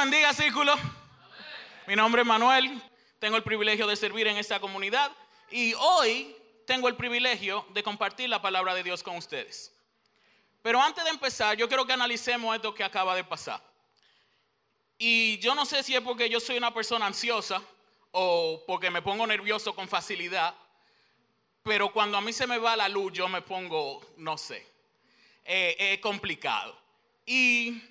bendiga, 0.00 0.32
círculo. 0.32 0.74
Mi 1.86 1.94
nombre 1.94 2.22
es 2.22 2.26
Manuel. 2.26 2.80
Tengo 3.18 3.36
el 3.36 3.42
privilegio 3.42 3.86
de 3.86 3.96
servir 3.96 4.26
en 4.28 4.38
esta 4.38 4.58
comunidad 4.58 5.12
y 5.50 5.74
hoy 5.74 6.34
tengo 6.66 6.88
el 6.88 6.96
privilegio 6.96 7.66
de 7.74 7.82
compartir 7.82 8.30
la 8.30 8.40
palabra 8.40 8.74
de 8.74 8.82
Dios 8.82 9.02
con 9.02 9.16
ustedes. 9.16 9.74
Pero 10.62 10.80
antes 10.80 11.04
de 11.04 11.10
empezar, 11.10 11.54
yo 11.58 11.68
quiero 11.68 11.86
que 11.86 11.92
analicemos 11.92 12.56
esto 12.56 12.74
que 12.74 12.82
acaba 12.82 13.14
de 13.14 13.24
pasar. 13.24 13.62
Y 14.96 15.38
yo 15.38 15.54
no 15.54 15.66
sé 15.66 15.82
si 15.82 15.94
es 15.94 16.00
porque 16.00 16.30
yo 16.30 16.40
soy 16.40 16.56
una 16.56 16.72
persona 16.72 17.04
ansiosa 17.04 17.62
o 18.10 18.64
porque 18.66 18.88
me 18.88 19.02
pongo 19.02 19.26
nervioso 19.26 19.74
con 19.74 19.86
facilidad, 19.86 20.54
pero 21.62 21.92
cuando 21.92 22.16
a 22.16 22.22
mí 22.22 22.32
se 22.32 22.46
me 22.46 22.56
va 22.56 22.74
la 22.74 22.88
luz, 22.88 23.12
yo 23.12 23.28
me 23.28 23.42
pongo, 23.42 24.02
no 24.16 24.38
sé, 24.38 24.66
eh, 25.44 25.76
es 25.78 25.98
complicado. 26.00 26.74
Y 27.26 27.82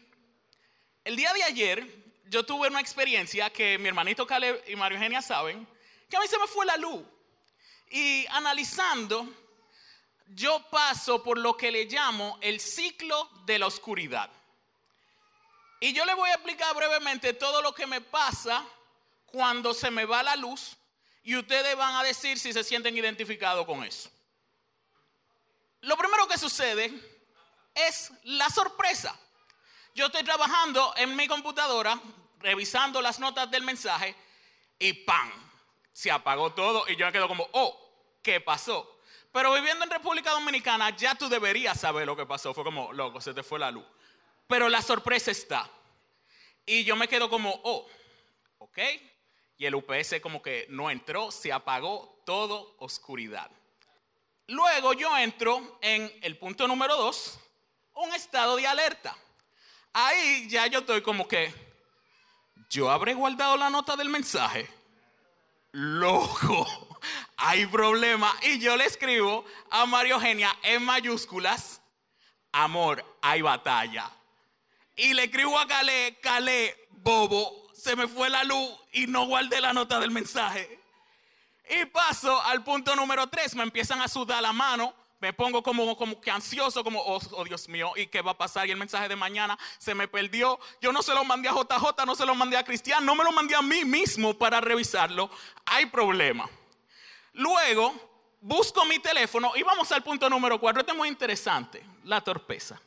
el 1.03 1.15
día 1.15 1.33
de 1.33 1.43
ayer 1.43 1.98
yo 2.29 2.45
tuve 2.45 2.67
una 2.67 2.79
experiencia 2.79 3.49
que 3.49 3.77
mi 3.79 3.88
hermanito 3.88 4.25
Caleb 4.25 4.63
y 4.67 4.75
Mario 4.75 4.97
Eugenia 4.97 5.21
saben, 5.21 5.67
que 6.07 6.15
a 6.15 6.19
mí 6.19 6.27
se 6.27 6.38
me 6.38 6.47
fue 6.47 6.65
la 6.65 6.77
luz. 6.77 7.03
Y 7.89 8.25
analizando, 8.27 9.27
yo 10.27 10.63
paso 10.69 11.23
por 11.23 11.39
lo 11.39 11.57
que 11.57 11.71
le 11.71 11.85
llamo 11.85 12.38
el 12.41 12.59
ciclo 12.59 13.29
de 13.45 13.57
la 13.57 13.65
oscuridad. 13.65 14.29
Y 15.79 15.91
yo 15.93 16.05
le 16.05 16.13
voy 16.13 16.29
a 16.29 16.35
explicar 16.35 16.75
brevemente 16.75 17.33
todo 17.33 17.63
lo 17.63 17.73
que 17.73 17.88
me 17.88 17.99
pasa 18.02 18.63
cuando 19.25 19.73
se 19.73 19.89
me 19.89 20.05
va 20.05 20.21
la 20.21 20.35
luz 20.35 20.77
y 21.23 21.35
ustedes 21.35 21.75
van 21.75 21.95
a 21.95 22.03
decir 22.03 22.38
si 22.38 22.53
se 22.53 22.63
sienten 22.63 22.95
identificados 22.95 23.66
con 23.66 23.83
eso. 23.83 24.09
Lo 25.81 25.97
primero 25.97 26.27
que 26.27 26.38
sucede 26.38 26.93
es 27.73 28.11
la 28.23 28.49
sorpresa. 28.49 29.17
Yo 29.95 30.05
estoy 30.05 30.23
trabajando 30.23 30.94
en 30.97 31.16
mi 31.16 31.27
computadora, 31.27 32.00
revisando 32.39 33.01
las 33.01 33.19
notas 33.19 33.49
del 33.51 33.63
mensaje 33.63 34.15
y 34.77 34.93
¡pam! 34.93 35.31
Se 35.93 36.11
apagó 36.11 36.53
todo 36.53 36.85
y 36.87 36.95
yo 36.95 37.05
me 37.05 37.11
quedo 37.11 37.27
como, 37.27 37.47
oh, 37.53 38.17
¿qué 38.21 38.39
pasó? 38.39 38.99
Pero 39.31 39.53
viviendo 39.53 39.83
en 39.83 39.91
República 39.91 40.31
Dominicana 40.31 40.95
ya 40.95 41.15
tú 41.15 41.29
deberías 41.29 41.79
saber 41.79 42.05
lo 42.05 42.15
que 42.15 42.25
pasó. 42.25 42.53
Fue 42.53 42.63
como, 42.63 42.91
loco, 42.93 43.21
se 43.21 43.33
te 43.33 43.43
fue 43.43 43.59
la 43.59 43.71
luz. 43.71 43.85
Pero 44.47 44.69
la 44.69 44.81
sorpresa 44.81 45.31
está. 45.31 45.69
Y 46.65 46.83
yo 46.83 46.95
me 46.95 47.07
quedo 47.07 47.29
como, 47.29 47.59
oh, 47.63 47.87
ok. 48.59 48.79
Y 49.57 49.65
el 49.65 49.75
UPS 49.75 50.15
como 50.21 50.41
que 50.41 50.65
no 50.69 50.89
entró, 50.89 51.31
se 51.31 51.51
apagó 51.51 52.21
todo 52.25 52.75
oscuridad. 52.79 53.51
Luego 54.47 54.93
yo 54.93 55.15
entro 55.17 55.77
en 55.81 56.11
el 56.21 56.37
punto 56.37 56.67
número 56.67 56.95
dos, 56.95 57.39
un 57.93 58.13
estado 58.13 58.55
de 58.55 58.65
alerta. 58.65 59.15
Ahí 59.93 60.47
ya 60.49 60.65
yo 60.67 60.79
estoy 60.79 61.01
como 61.01 61.27
que, 61.27 61.53
yo 62.70 62.89
habré 62.92 63.14
guardado 63.14 63.58
la 63.58 63.70
nota 63.70 63.95
del 63.95 64.09
mensaje. 64.09 64.70
Loco, 65.72 66.67
hay 67.38 67.66
problema. 67.66 68.34
Y 68.44 68.59
yo 68.59 68.78
le 68.78 68.86
escribo 68.86 69.45
a 69.72 69.86
Mario 69.86 70.16
Eugenia 70.16 70.56
en 70.64 70.84
mayúsculas, 70.84 71.81
amor, 72.52 73.03
hay 73.22 73.42
batalla. 73.42 74.12
Y 74.95 75.14
le 75.14 75.25
escribo 75.25 75.58
a 75.58 75.67
Calé, 75.67 76.17
Calé, 76.22 76.88
bobo, 76.92 77.70
se 77.73 77.95
me 77.95 78.08
fue 78.08 78.30
la 78.30 78.44
luz 78.44 78.70
y 78.92 79.08
no 79.08 79.25
guardé 79.25 79.62
la 79.62 79.73
nota 79.73 80.00
del 80.00 80.12
mensaje. 80.12 80.80
Y 81.70 81.86
paso 81.86 82.42
al 82.44 82.64
punto 82.64 82.95
número 82.95 83.28
tres, 83.28 83.56
me 83.56 83.64
empiezan 83.64 84.02
a 84.02 84.08
sudar 84.08 84.42
la 84.42 84.53
mano, 84.53 84.94
me 85.20 85.34
pongo 85.34 85.62
como, 85.62 85.98
como 85.98 86.20
que 86.22 86.31
ansioso, 86.31 86.84
como, 86.84 87.02
oh, 87.02 87.20
oh, 87.31 87.44
Dios 87.44 87.67
mío, 87.67 87.92
¿y 87.95 88.08
qué 88.08 88.22
va 88.22 88.31
a 88.31 88.38
pasar? 88.38 88.67
Y 88.67 88.72
el 88.72 88.78
mensaje 88.78 89.08
de 89.08 89.16
mañana 89.16 89.58
se 89.78 89.94
me 89.94 90.08
perdió. 90.08 90.59
Yo 90.81 90.92
no 90.92 91.03
se 91.03 91.14
lo 91.14 91.23
mandé 91.23 91.50
a 91.50 91.53
JJ, 91.53 92.06
no 92.06 92.16
se 92.16 92.25
lo 92.25 92.36
mandé 92.36 92.58
a 92.58 92.64
Cristian, 92.64 93.06
no 93.06 93.16
me 93.16 93.24
lo 93.24 93.31
mandé 93.31 93.56
a 93.56 93.62
mí 93.62 93.84
mismo 93.84 94.34
para 94.34 94.62
revisarlo. 94.62 95.29
Hay 95.66 95.88
problema. 95.88 96.50
Luego, 97.34 97.94
busco 98.41 98.85
mi 98.85 99.00
teléfono 99.00 99.52
y 99.56 99.63
vamos 99.63 99.91
al 99.91 100.03
punto 100.03 100.29
número 100.29 100.59
cuatro. 100.59 100.81
Esto 100.81 100.94
es 100.94 100.97
muy 100.97 101.09
interesante, 101.09 101.84
la 102.06 102.22
torpeza. 102.22 102.81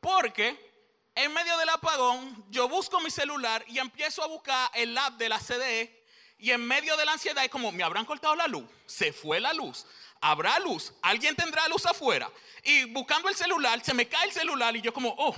Porque 0.00 0.68
en 1.14 1.32
medio 1.32 1.56
del 1.58 1.68
apagón, 1.68 2.44
yo 2.50 2.68
busco 2.68 3.00
mi 3.00 3.10
celular 3.10 3.64
y 3.66 3.78
empiezo 3.78 4.22
a 4.22 4.26
buscar 4.26 4.70
el 4.74 4.96
app 4.96 5.14
de 5.14 5.28
la 5.28 5.38
CDE. 5.38 5.98
Y 6.40 6.52
en 6.52 6.64
medio 6.64 6.96
de 6.96 7.04
la 7.04 7.14
ansiedad 7.14 7.44
es 7.44 7.50
como, 7.50 7.72
¿me 7.72 7.82
habrán 7.82 8.04
cortado 8.04 8.36
la 8.36 8.46
luz? 8.46 8.64
Se 8.86 9.12
fue 9.12 9.40
la 9.40 9.52
luz. 9.52 9.84
¿Habrá 10.20 10.58
luz? 10.58 10.92
¿Alguien 11.02 11.36
tendrá 11.36 11.68
luz 11.68 11.86
afuera? 11.86 12.30
Y 12.64 12.84
buscando 12.84 13.28
el 13.28 13.36
celular, 13.36 13.82
se 13.84 13.94
me 13.94 14.08
cae 14.08 14.26
el 14.26 14.32
celular 14.32 14.76
y 14.76 14.80
yo 14.80 14.92
como, 14.92 15.14
oh, 15.18 15.34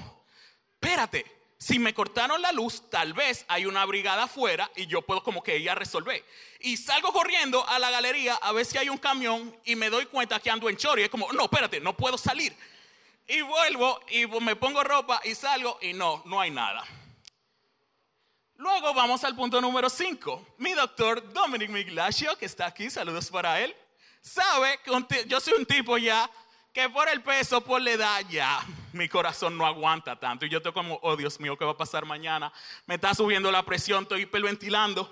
espérate, 0.75 1.25
si 1.59 1.79
me 1.79 1.93
cortaron 1.93 2.41
la 2.41 2.53
luz, 2.53 2.89
tal 2.89 3.13
vez 3.13 3.45
hay 3.47 3.67
una 3.67 3.85
brigada 3.85 4.23
afuera 4.23 4.71
y 4.77 4.87
yo 4.87 5.03
puedo 5.03 5.23
como 5.23 5.43
que 5.43 5.59
ir 5.59 5.69
a 5.69 5.75
resolver. 5.75 6.25
Y 6.61 6.79
salgo 6.79 7.13
corriendo 7.13 7.69
a 7.69 7.79
la 7.79 7.91
galería 7.91 8.37
a 8.37 8.53
ver 8.53 8.65
si 8.65 8.79
hay 8.79 8.89
un 8.89 8.97
camión 8.97 9.55
y 9.67 9.77
me 9.77 9.91
doy 9.91 10.07
cuenta 10.07 10.41
que 10.41 10.51
ando 10.51 10.71
en 10.71 10.79
chori. 10.79 11.03
Es 11.03 11.11
como, 11.11 11.31
no, 11.33 11.45
espérate, 11.45 11.79
no 11.79 11.95
puedo 11.95 12.17
salir. 12.17 12.57
Y 13.29 13.43
vuelvo 13.43 14.01
y 14.09 14.27
me 14.27 14.57
pongo 14.57 14.83
ropa 14.83 15.21
y 15.23 15.35
salgo 15.35 15.79
y 15.83 15.93
no, 15.93 16.23
no 16.25 16.41
hay 16.41 16.51
nada. 16.51 16.83
Luego 18.57 18.95
vamos 18.95 19.23
al 19.25 19.37
punto 19.37 19.61
número 19.61 19.91
5. 19.91 20.55
Mi 20.59 20.73
doctor 20.73 21.33
Dominic 21.33 21.71
Miglacio, 21.71 22.37
que 22.39 22.47
está 22.47 22.67
aquí, 22.67 22.89
saludos 22.89 23.31
para 23.31 23.61
él, 23.61 23.77
sabe 24.21 24.79
que 24.85 25.25
yo 25.27 25.41
soy 25.41 25.55
un 25.55 25.67
tipo 25.67 25.99
ya 25.99 26.31
que 26.73 26.89
por 26.89 27.09
el 27.09 27.23
peso, 27.23 27.61
por 27.61 27.81
la 27.81 27.91
edad, 27.91 28.21
ya 28.29 28.65
mi 28.93 29.09
corazón 29.09 29.57
no 29.57 29.67
aguanta 29.67 30.19
tanto. 30.19 30.47
Y 30.47 30.49
yo 30.49 30.59
estoy 30.59 30.73
como, 30.73 30.99
oh 31.03 31.17
Dios 31.17 31.41
mío, 31.41 31.57
¿qué 31.57 31.65
va 31.65 31.73
a 31.73 31.77
pasar 31.77 32.05
mañana? 32.05 32.53
Me 32.87 32.95
está 32.97 33.15
subiendo 33.15 33.51
la 33.51 33.65
presión, 33.65 34.05
estoy 34.05 34.23
hiperventilando. 34.23 35.11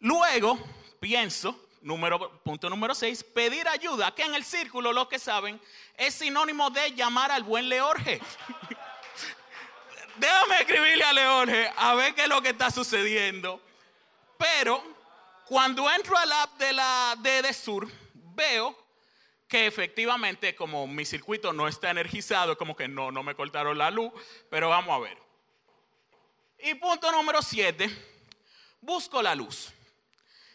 Luego 0.00 0.58
pienso, 1.00 1.68
número, 1.82 2.40
punto 2.42 2.70
número 2.70 2.94
6, 2.94 3.24
pedir 3.24 3.68
ayuda, 3.68 4.14
que 4.14 4.22
en 4.22 4.34
el 4.34 4.44
círculo, 4.44 4.92
lo 4.92 5.08
que 5.08 5.18
saben, 5.18 5.60
es 5.96 6.14
sinónimo 6.14 6.70
de 6.70 6.92
llamar 6.92 7.30
al 7.30 7.42
buen 7.42 7.68
Leorge. 7.68 8.20
Déjame 10.16 10.60
escribirle 10.60 11.04
a 11.04 11.12
Leorge 11.12 11.72
a 11.76 11.94
ver 11.94 12.14
qué 12.14 12.22
es 12.22 12.28
lo 12.28 12.40
que 12.40 12.50
está 12.50 12.70
sucediendo. 12.70 13.60
Pero 14.38 14.82
cuando 15.44 15.90
entro 15.90 16.16
al 16.16 16.32
app 16.32 16.58
de 16.58 16.72
la 16.72 17.16
DD 17.18 17.52
Sur, 17.52 17.86
veo 18.36 18.76
que 19.48 19.66
efectivamente 19.66 20.54
como 20.54 20.86
mi 20.86 21.04
circuito 21.04 21.52
no 21.52 21.66
está 21.66 21.90
energizado, 21.90 22.56
como 22.58 22.76
que 22.76 22.86
no, 22.86 23.10
no 23.10 23.22
me 23.22 23.34
cortaron 23.34 23.78
la 23.78 23.90
luz, 23.90 24.12
pero 24.50 24.68
vamos 24.68 24.94
a 24.94 24.98
ver. 24.98 25.18
Y 26.58 26.74
punto 26.74 27.10
número 27.10 27.42
7, 27.42 27.88
busco 28.80 29.22
la 29.22 29.34
luz. 29.34 29.72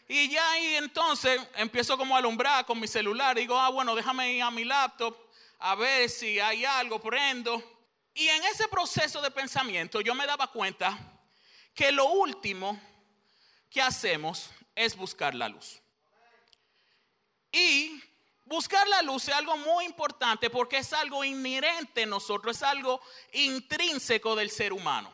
Y 0.07 0.29
ya 0.29 0.51
ahí 0.51 0.75
entonces 0.75 1.39
empiezo 1.55 1.97
como 1.97 2.15
a 2.15 2.19
alumbrar 2.19 2.65
con 2.65 2.79
mi 2.79 2.87
celular. 2.87 3.37
Digo, 3.37 3.57
ah, 3.57 3.69
bueno, 3.69 3.95
déjame 3.95 4.33
ir 4.33 4.43
a 4.43 4.51
mi 4.51 4.65
laptop 4.65 5.17
a 5.59 5.75
ver 5.75 6.09
si 6.09 6.39
hay 6.39 6.65
algo, 6.65 6.99
prendo. 6.99 7.63
Y 8.13 8.27
en 8.27 8.43
ese 8.43 8.67
proceso 8.67 9.21
de 9.21 9.31
pensamiento 9.31 10.01
yo 10.01 10.13
me 10.13 10.27
daba 10.27 10.47
cuenta 10.47 10.97
que 11.73 11.91
lo 11.91 12.07
último 12.07 12.79
que 13.69 13.81
hacemos 13.81 14.49
es 14.75 14.97
buscar 14.97 15.33
la 15.33 15.47
luz. 15.47 15.80
Y 17.51 18.01
buscar 18.45 18.87
la 18.87 19.01
luz 19.01 19.27
es 19.27 19.35
algo 19.35 19.57
muy 19.57 19.85
importante 19.85 20.49
porque 20.49 20.77
es 20.77 20.93
algo 20.93 21.23
inherente 21.23 22.03
en 22.03 22.09
nosotros, 22.09 22.57
es 22.57 22.63
algo 22.63 23.01
intrínseco 23.33 24.35
del 24.35 24.49
ser 24.49 24.73
humano. 24.73 25.13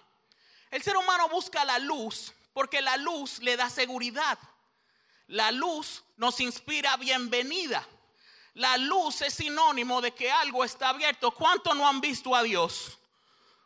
El 0.69 0.83
ser 0.83 0.97
humano 0.97 1.29
busca 1.29 1.63
la 1.65 1.79
luz 1.79 2.33
porque 2.53 2.81
la 2.81 2.97
luz 2.97 3.39
le 3.39 3.55
da 3.55 3.69
seguridad. 3.69 4.37
La 5.27 5.51
luz 5.51 6.03
nos 6.17 6.39
inspira 6.39 6.95
bienvenida. 6.97 7.85
La 8.53 8.77
luz 8.77 9.21
es 9.21 9.35
sinónimo 9.35 10.01
de 10.01 10.11
que 10.11 10.31
algo 10.31 10.63
está 10.63 10.90
abierto. 10.90 11.31
¿Cuántos 11.31 11.75
no 11.75 11.87
han 11.87 12.01
visto 12.01 12.35
a 12.35 12.43
Dios? 12.43 12.97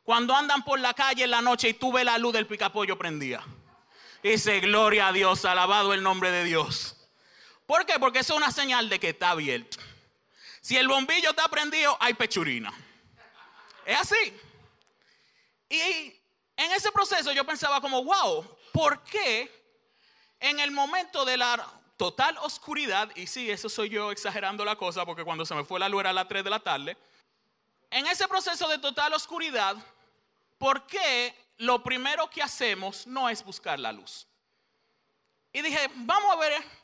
Cuando 0.03 0.35
andan 0.35 0.63
por 0.63 0.79
la 0.79 0.93
calle 0.93 1.23
en 1.23 1.31
la 1.31 1.41
noche 1.41 1.69
y 1.69 1.73
tú 1.73 1.93
ves 1.93 2.03
la 2.03 2.17
luz 2.17 2.33
del 2.33 2.47
picapollo 2.47 2.97
prendida. 2.97 3.43
Dice, 4.23 4.59
gloria 4.59 5.07
a 5.07 5.13
Dios, 5.13 5.45
alabado 5.45 5.93
el 5.93 6.03
nombre 6.03 6.31
de 6.31 6.43
Dios. 6.43 6.97
¿Por 7.71 7.85
qué? 7.85 7.97
Porque 7.97 8.19
eso 8.19 8.33
es 8.33 8.37
una 8.37 8.51
señal 8.51 8.89
de 8.89 8.99
que 8.99 9.11
está 9.11 9.29
abierto. 9.29 9.77
Si 10.59 10.75
el 10.75 10.89
bombillo 10.89 11.29
está 11.29 11.47
prendido, 11.47 11.95
hay 12.01 12.13
pechurina. 12.13 12.69
Es 13.85 13.97
así. 13.97 14.37
Y 15.69 15.81
en 16.57 16.71
ese 16.73 16.91
proceso 16.91 17.31
yo 17.31 17.45
pensaba 17.45 17.79
como, 17.79 18.03
wow, 18.03 18.57
¿por 18.73 19.01
qué 19.05 19.49
en 20.41 20.59
el 20.59 20.71
momento 20.71 21.23
de 21.23 21.37
la 21.37 21.65
total 21.95 22.37
oscuridad, 22.39 23.09
y 23.15 23.25
sí, 23.25 23.49
eso 23.49 23.69
soy 23.69 23.87
yo 23.87 24.11
exagerando 24.11 24.65
la 24.65 24.75
cosa, 24.75 25.05
porque 25.05 25.23
cuando 25.23 25.45
se 25.45 25.55
me 25.55 25.63
fue 25.63 25.79
la 25.79 25.87
luz 25.87 26.01
era 26.01 26.09
a 26.09 26.13
las 26.13 26.27
3 26.27 26.43
de 26.43 26.49
la 26.49 26.59
tarde, 26.59 26.97
en 27.89 28.05
ese 28.05 28.27
proceso 28.27 28.67
de 28.67 28.79
total 28.79 29.13
oscuridad, 29.13 29.77
¿por 30.57 30.85
qué 30.87 31.33
lo 31.55 31.81
primero 31.81 32.29
que 32.29 32.41
hacemos 32.41 33.07
no 33.07 33.29
es 33.29 33.41
buscar 33.45 33.79
la 33.79 33.93
luz? 33.93 34.27
Y 35.53 35.61
dije, 35.61 35.89
vamos 35.95 36.33
a 36.33 36.35
ver 36.35 36.80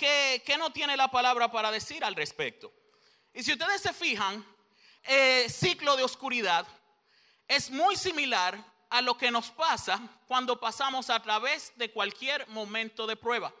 qué, 0.00 0.56
no 0.58 0.72
tiene 0.72 0.96
la 0.96 1.10
palabra 1.10 1.50
para 1.50 1.70
decir 1.70 2.02
al 2.02 2.14
respecto. 2.14 2.72
Y 3.34 3.42
si 3.42 3.52
ustedes 3.52 3.82
se 3.82 3.92
fijan, 3.92 4.44
el 5.04 5.50
ciclo 5.50 5.96
de 5.96 6.02
oscuridad 6.02 6.66
es 7.46 7.70
muy 7.70 7.96
similar 7.96 8.58
a 8.88 9.02
lo 9.02 9.16
que 9.16 9.30
nos 9.30 9.50
pasa 9.50 10.00
cuando 10.26 10.58
pasamos 10.58 11.10
a 11.10 11.20
través 11.22 11.72
de 11.76 11.90
cualquier 11.90 12.48
momento 12.48 13.06
de 13.06 13.16
prueba. 13.16 13.52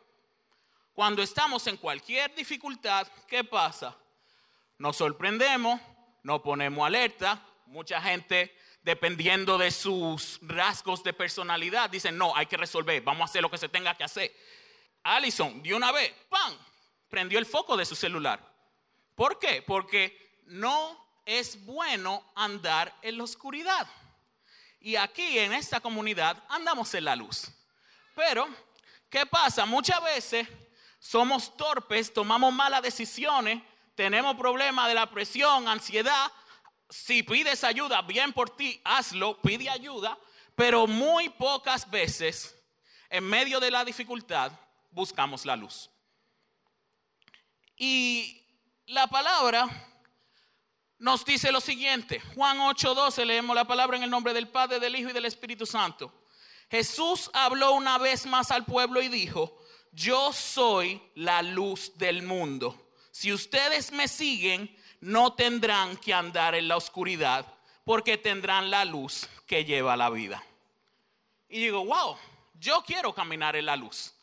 Cuando 0.94 1.22
estamos 1.22 1.66
en 1.66 1.76
cualquier 1.76 2.34
dificultad, 2.34 3.06
¿qué 3.28 3.44
pasa? 3.44 3.96
Nos 4.78 4.96
sorprendemos, 4.96 5.80
nos 6.22 6.40
ponemos 6.40 6.84
alerta. 6.84 7.46
Mucha 7.66 8.00
gente, 8.00 8.56
dependiendo 8.82 9.56
de 9.56 9.70
sus 9.70 10.40
rasgos 10.42 11.04
de 11.04 11.12
personalidad, 11.12 11.90
dicen, 11.90 12.18
no, 12.18 12.34
hay 12.34 12.46
que 12.46 12.56
resolver, 12.56 13.02
vamos 13.02 13.22
a 13.22 13.24
hacer 13.30 13.42
lo 13.42 13.50
que 13.50 13.58
se 13.58 13.68
tenga 13.68 13.96
que 13.96 14.04
hacer. 14.04 14.34
Allison, 15.02 15.62
de 15.62 15.74
una 15.74 15.92
vez, 15.92 16.12
¡pam! 16.28 16.56
Prendió 17.08 17.38
el 17.38 17.46
foco 17.46 17.76
de 17.76 17.84
su 17.84 17.96
celular. 17.96 18.40
¿Por 19.14 19.38
qué? 19.38 19.62
Porque 19.62 20.40
no 20.46 21.06
es 21.26 21.64
bueno 21.64 22.24
andar 22.34 22.94
en 23.02 23.18
la 23.18 23.24
oscuridad. 23.24 23.86
Y 24.80 24.96
aquí 24.96 25.38
en 25.38 25.52
esta 25.52 25.80
comunidad 25.80 26.42
andamos 26.48 26.94
en 26.94 27.04
la 27.04 27.16
luz. 27.16 27.48
Pero, 28.14 28.48
¿qué 29.08 29.26
pasa? 29.26 29.66
Muchas 29.66 30.02
veces 30.02 30.48
somos 30.98 31.56
torpes, 31.56 32.12
tomamos 32.12 32.52
malas 32.52 32.82
decisiones, 32.82 33.62
tenemos 33.94 34.36
problemas 34.36 34.88
de 34.88 34.94
la 34.94 35.10
presión, 35.10 35.68
ansiedad. 35.68 36.32
Si 36.88 37.22
pides 37.22 37.62
ayuda, 37.64 38.02
bien 38.02 38.32
por 38.32 38.56
ti, 38.56 38.80
hazlo, 38.84 39.40
pide 39.40 39.68
ayuda. 39.68 40.18
Pero 40.56 40.86
muy 40.86 41.28
pocas 41.28 41.90
veces, 41.90 42.56
en 43.08 43.24
medio 43.24 43.60
de 43.60 43.70
la 43.70 43.84
dificultad, 43.84 44.52
buscamos 44.90 45.44
la 45.44 45.56
luz. 45.56 45.90
Y 47.76 48.44
la 48.86 49.06
palabra 49.06 49.68
nos 50.98 51.24
dice 51.24 51.50
lo 51.50 51.60
siguiente. 51.60 52.20
Juan 52.34 52.58
8:12 52.58 53.24
leemos 53.24 53.56
la 53.56 53.66
palabra 53.66 53.96
en 53.96 54.02
el 54.02 54.10
nombre 54.10 54.34
del 54.34 54.48
Padre, 54.48 54.78
del 54.78 54.96
Hijo 54.96 55.10
y 55.10 55.14
del 55.14 55.24
Espíritu 55.24 55.64
Santo. 55.66 56.12
Jesús 56.70 57.30
habló 57.32 57.72
una 57.72 57.98
vez 57.98 58.26
más 58.26 58.50
al 58.50 58.64
pueblo 58.64 59.02
y 59.02 59.08
dijo, 59.08 59.58
yo 59.92 60.32
soy 60.32 61.02
la 61.14 61.42
luz 61.42 61.98
del 61.98 62.22
mundo. 62.22 62.92
Si 63.10 63.32
ustedes 63.32 63.90
me 63.90 64.06
siguen, 64.06 64.76
no 65.00 65.32
tendrán 65.32 65.96
que 65.96 66.14
andar 66.14 66.54
en 66.54 66.68
la 66.68 66.76
oscuridad, 66.76 67.46
porque 67.84 68.18
tendrán 68.18 68.70
la 68.70 68.84
luz 68.84 69.28
que 69.46 69.64
lleva 69.64 69.96
la 69.96 70.10
vida. 70.10 70.44
Y 71.48 71.60
digo, 71.60 71.84
wow, 71.84 72.16
yo 72.54 72.82
quiero 72.86 73.12
caminar 73.12 73.56
en 73.56 73.66
la 73.66 73.74
luz. 73.74 74.14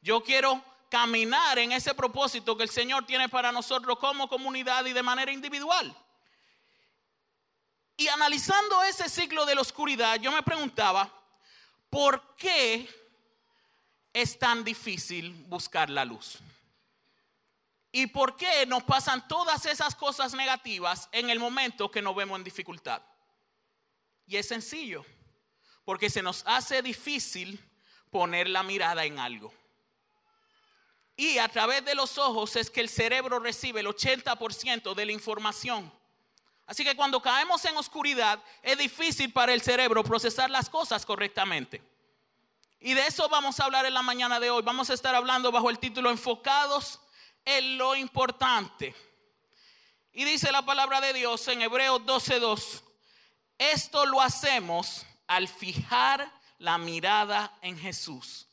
Yo 0.00 0.22
quiero 0.22 0.62
caminar 0.88 1.58
en 1.58 1.72
ese 1.72 1.94
propósito 1.94 2.56
que 2.56 2.62
el 2.62 2.70
Señor 2.70 3.06
tiene 3.06 3.28
para 3.28 3.52
nosotros 3.52 3.98
como 3.98 4.28
comunidad 4.28 4.84
y 4.86 4.92
de 4.92 5.02
manera 5.02 5.32
individual. 5.32 5.94
Y 7.96 8.08
analizando 8.08 8.82
ese 8.82 9.08
ciclo 9.08 9.46
de 9.46 9.54
la 9.54 9.62
oscuridad, 9.62 10.20
yo 10.20 10.30
me 10.30 10.42
preguntaba, 10.42 11.10
¿por 11.88 12.36
qué 12.36 12.88
es 14.12 14.38
tan 14.38 14.64
difícil 14.64 15.32
buscar 15.48 15.88
la 15.88 16.04
luz? 16.04 16.38
¿Y 17.90 18.08
por 18.08 18.36
qué 18.36 18.66
nos 18.66 18.82
pasan 18.82 19.26
todas 19.26 19.64
esas 19.64 19.94
cosas 19.94 20.34
negativas 20.34 21.08
en 21.12 21.30
el 21.30 21.40
momento 21.40 21.90
que 21.90 22.02
nos 22.02 22.14
vemos 22.14 22.36
en 22.36 22.44
dificultad? 22.44 23.00
Y 24.26 24.36
es 24.36 24.48
sencillo, 24.48 25.04
porque 25.84 26.10
se 26.10 26.22
nos 26.22 26.42
hace 26.46 26.82
difícil 26.82 27.58
poner 28.10 28.48
la 28.48 28.62
mirada 28.62 29.06
en 29.06 29.18
algo. 29.18 29.54
Y 31.16 31.38
a 31.38 31.48
través 31.48 31.84
de 31.84 31.94
los 31.94 32.18
ojos 32.18 32.56
es 32.56 32.70
que 32.70 32.80
el 32.80 32.90
cerebro 32.90 33.38
recibe 33.38 33.80
el 33.80 33.86
80% 33.86 34.94
de 34.94 35.06
la 35.06 35.12
información. 35.12 35.90
Así 36.66 36.84
que 36.84 36.96
cuando 36.96 37.22
caemos 37.22 37.64
en 37.64 37.76
oscuridad 37.76 38.42
es 38.62 38.76
difícil 38.76 39.32
para 39.32 39.54
el 39.54 39.62
cerebro 39.62 40.04
procesar 40.04 40.50
las 40.50 40.68
cosas 40.68 41.06
correctamente. 41.06 41.82
Y 42.80 42.94
de 42.94 43.06
eso 43.06 43.28
vamos 43.28 43.58
a 43.58 43.64
hablar 43.64 43.86
en 43.86 43.94
la 43.94 44.02
mañana 44.02 44.38
de 44.38 44.50
hoy. 44.50 44.62
Vamos 44.62 44.90
a 44.90 44.94
estar 44.94 45.14
hablando 45.14 45.50
bajo 45.50 45.70
el 45.70 45.78
título 45.78 46.10
Enfocados 46.10 47.00
en 47.44 47.78
lo 47.78 47.96
importante. 47.96 48.94
Y 50.12 50.24
dice 50.24 50.52
la 50.52 50.62
palabra 50.62 51.00
de 51.00 51.12
Dios 51.12 51.46
en 51.48 51.62
Hebreos 51.62 52.02
12:2. 52.04 52.82
Esto 53.58 54.04
lo 54.04 54.20
hacemos 54.20 55.06
al 55.26 55.48
fijar 55.48 56.30
la 56.58 56.78
mirada 56.78 57.56
en 57.62 57.78
Jesús, 57.78 58.45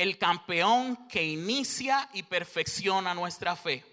el 0.00 0.16
campeón 0.16 1.08
que 1.08 1.22
inicia 1.22 2.08
y 2.14 2.22
perfecciona 2.22 3.12
nuestra 3.12 3.54
fe. 3.54 3.84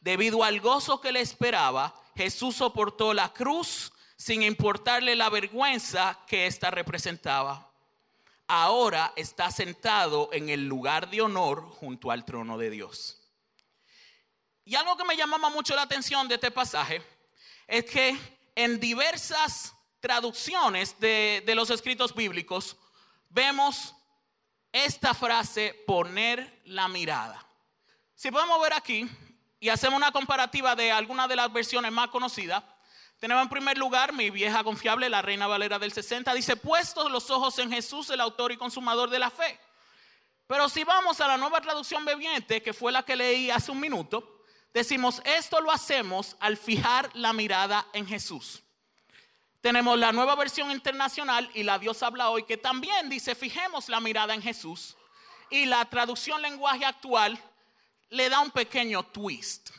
Debido 0.00 0.42
al 0.42 0.60
gozo 0.60 1.00
que 1.00 1.12
le 1.12 1.20
esperaba, 1.20 1.94
Jesús 2.16 2.56
soportó 2.56 3.14
la 3.14 3.32
cruz 3.32 3.92
sin 4.16 4.42
importarle 4.42 5.14
la 5.14 5.30
vergüenza 5.30 6.18
que 6.26 6.48
ésta 6.48 6.72
representaba. 6.72 7.70
Ahora 8.48 9.12
está 9.14 9.52
sentado 9.52 10.30
en 10.32 10.48
el 10.48 10.66
lugar 10.66 11.08
de 11.08 11.20
honor 11.20 11.62
junto 11.62 12.10
al 12.10 12.24
trono 12.24 12.58
de 12.58 12.70
Dios. 12.70 13.22
Y 14.64 14.74
algo 14.74 14.96
que 14.96 15.04
me 15.04 15.16
llamaba 15.16 15.48
mucho 15.48 15.76
la 15.76 15.82
atención 15.82 16.26
de 16.26 16.34
este 16.34 16.50
pasaje 16.50 17.00
es 17.68 17.84
que 17.84 18.18
en 18.56 18.80
diversas 18.80 19.76
traducciones 20.00 20.98
de, 20.98 21.44
de 21.46 21.54
los 21.54 21.70
escritos 21.70 22.12
bíblicos 22.16 22.76
vemos 23.28 23.94
esta 24.72 25.14
frase, 25.14 25.74
poner 25.86 26.62
la 26.64 26.88
mirada. 26.88 27.44
Si 28.14 28.30
podemos 28.30 28.60
ver 28.62 28.72
aquí, 28.72 29.08
y 29.58 29.68
hacemos 29.68 29.96
una 29.96 30.12
comparativa 30.12 30.74
de 30.74 30.90
algunas 30.90 31.28
de 31.28 31.36
las 31.36 31.52
versiones 31.52 31.92
más 31.92 32.08
conocidas, 32.08 32.62
tenemos 33.18 33.42
en 33.42 33.50
primer 33.50 33.76
lugar 33.76 34.14
mi 34.14 34.30
vieja 34.30 34.64
confiable, 34.64 35.10
la 35.10 35.20
Reina 35.20 35.46
Valera 35.46 35.78
del 35.78 35.92
60, 35.92 36.32
dice, 36.32 36.56
puestos 36.56 37.10
los 37.10 37.30
ojos 37.30 37.58
en 37.58 37.70
Jesús, 37.70 38.08
el 38.08 38.20
autor 38.20 38.52
y 38.52 38.56
consumador 38.56 39.10
de 39.10 39.18
la 39.18 39.30
fe. 39.30 39.60
Pero 40.46 40.68
si 40.70 40.84
vamos 40.84 41.20
a 41.20 41.28
la 41.28 41.36
nueva 41.36 41.60
traducción 41.60 42.04
bebiente, 42.04 42.62
que 42.62 42.72
fue 42.72 42.90
la 42.90 43.02
que 43.02 43.16
leí 43.16 43.50
hace 43.50 43.70
un 43.70 43.78
minuto, 43.78 44.42
decimos, 44.72 45.20
esto 45.24 45.60
lo 45.60 45.70
hacemos 45.70 46.36
al 46.40 46.56
fijar 46.56 47.10
la 47.14 47.34
mirada 47.34 47.86
en 47.92 48.06
Jesús. 48.06 48.62
Tenemos 49.60 49.98
la 49.98 50.12
nueva 50.12 50.34
versión 50.36 50.70
internacional 50.70 51.50
y 51.52 51.62
la 51.62 51.78
Dios 51.78 52.02
habla 52.02 52.30
hoy, 52.30 52.44
que 52.44 52.56
también 52.56 53.10
dice, 53.10 53.34
fijemos 53.34 53.88
la 53.88 54.00
mirada 54.00 54.34
en 54.34 54.42
Jesús. 54.42 54.96
Y 55.50 55.66
la 55.66 55.84
traducción 55.84 56.40
lenguaje 56.40 56.84
actual 56.84 57.38
le 58.08 58.30
da 58.30 58.40
un 58.40 58.50
pequeño 58.50 59.02
twist. 59.04 59.70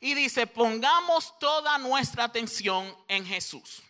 Y 0.00 0.14
dice, 0.14 0.46
pongamos 0.46 1.38
toda 1.38 1.76
nuestra 1.78 2.24
atención 2.24 2.96
en 3.08 3.26
Jesús. 3.26 3.82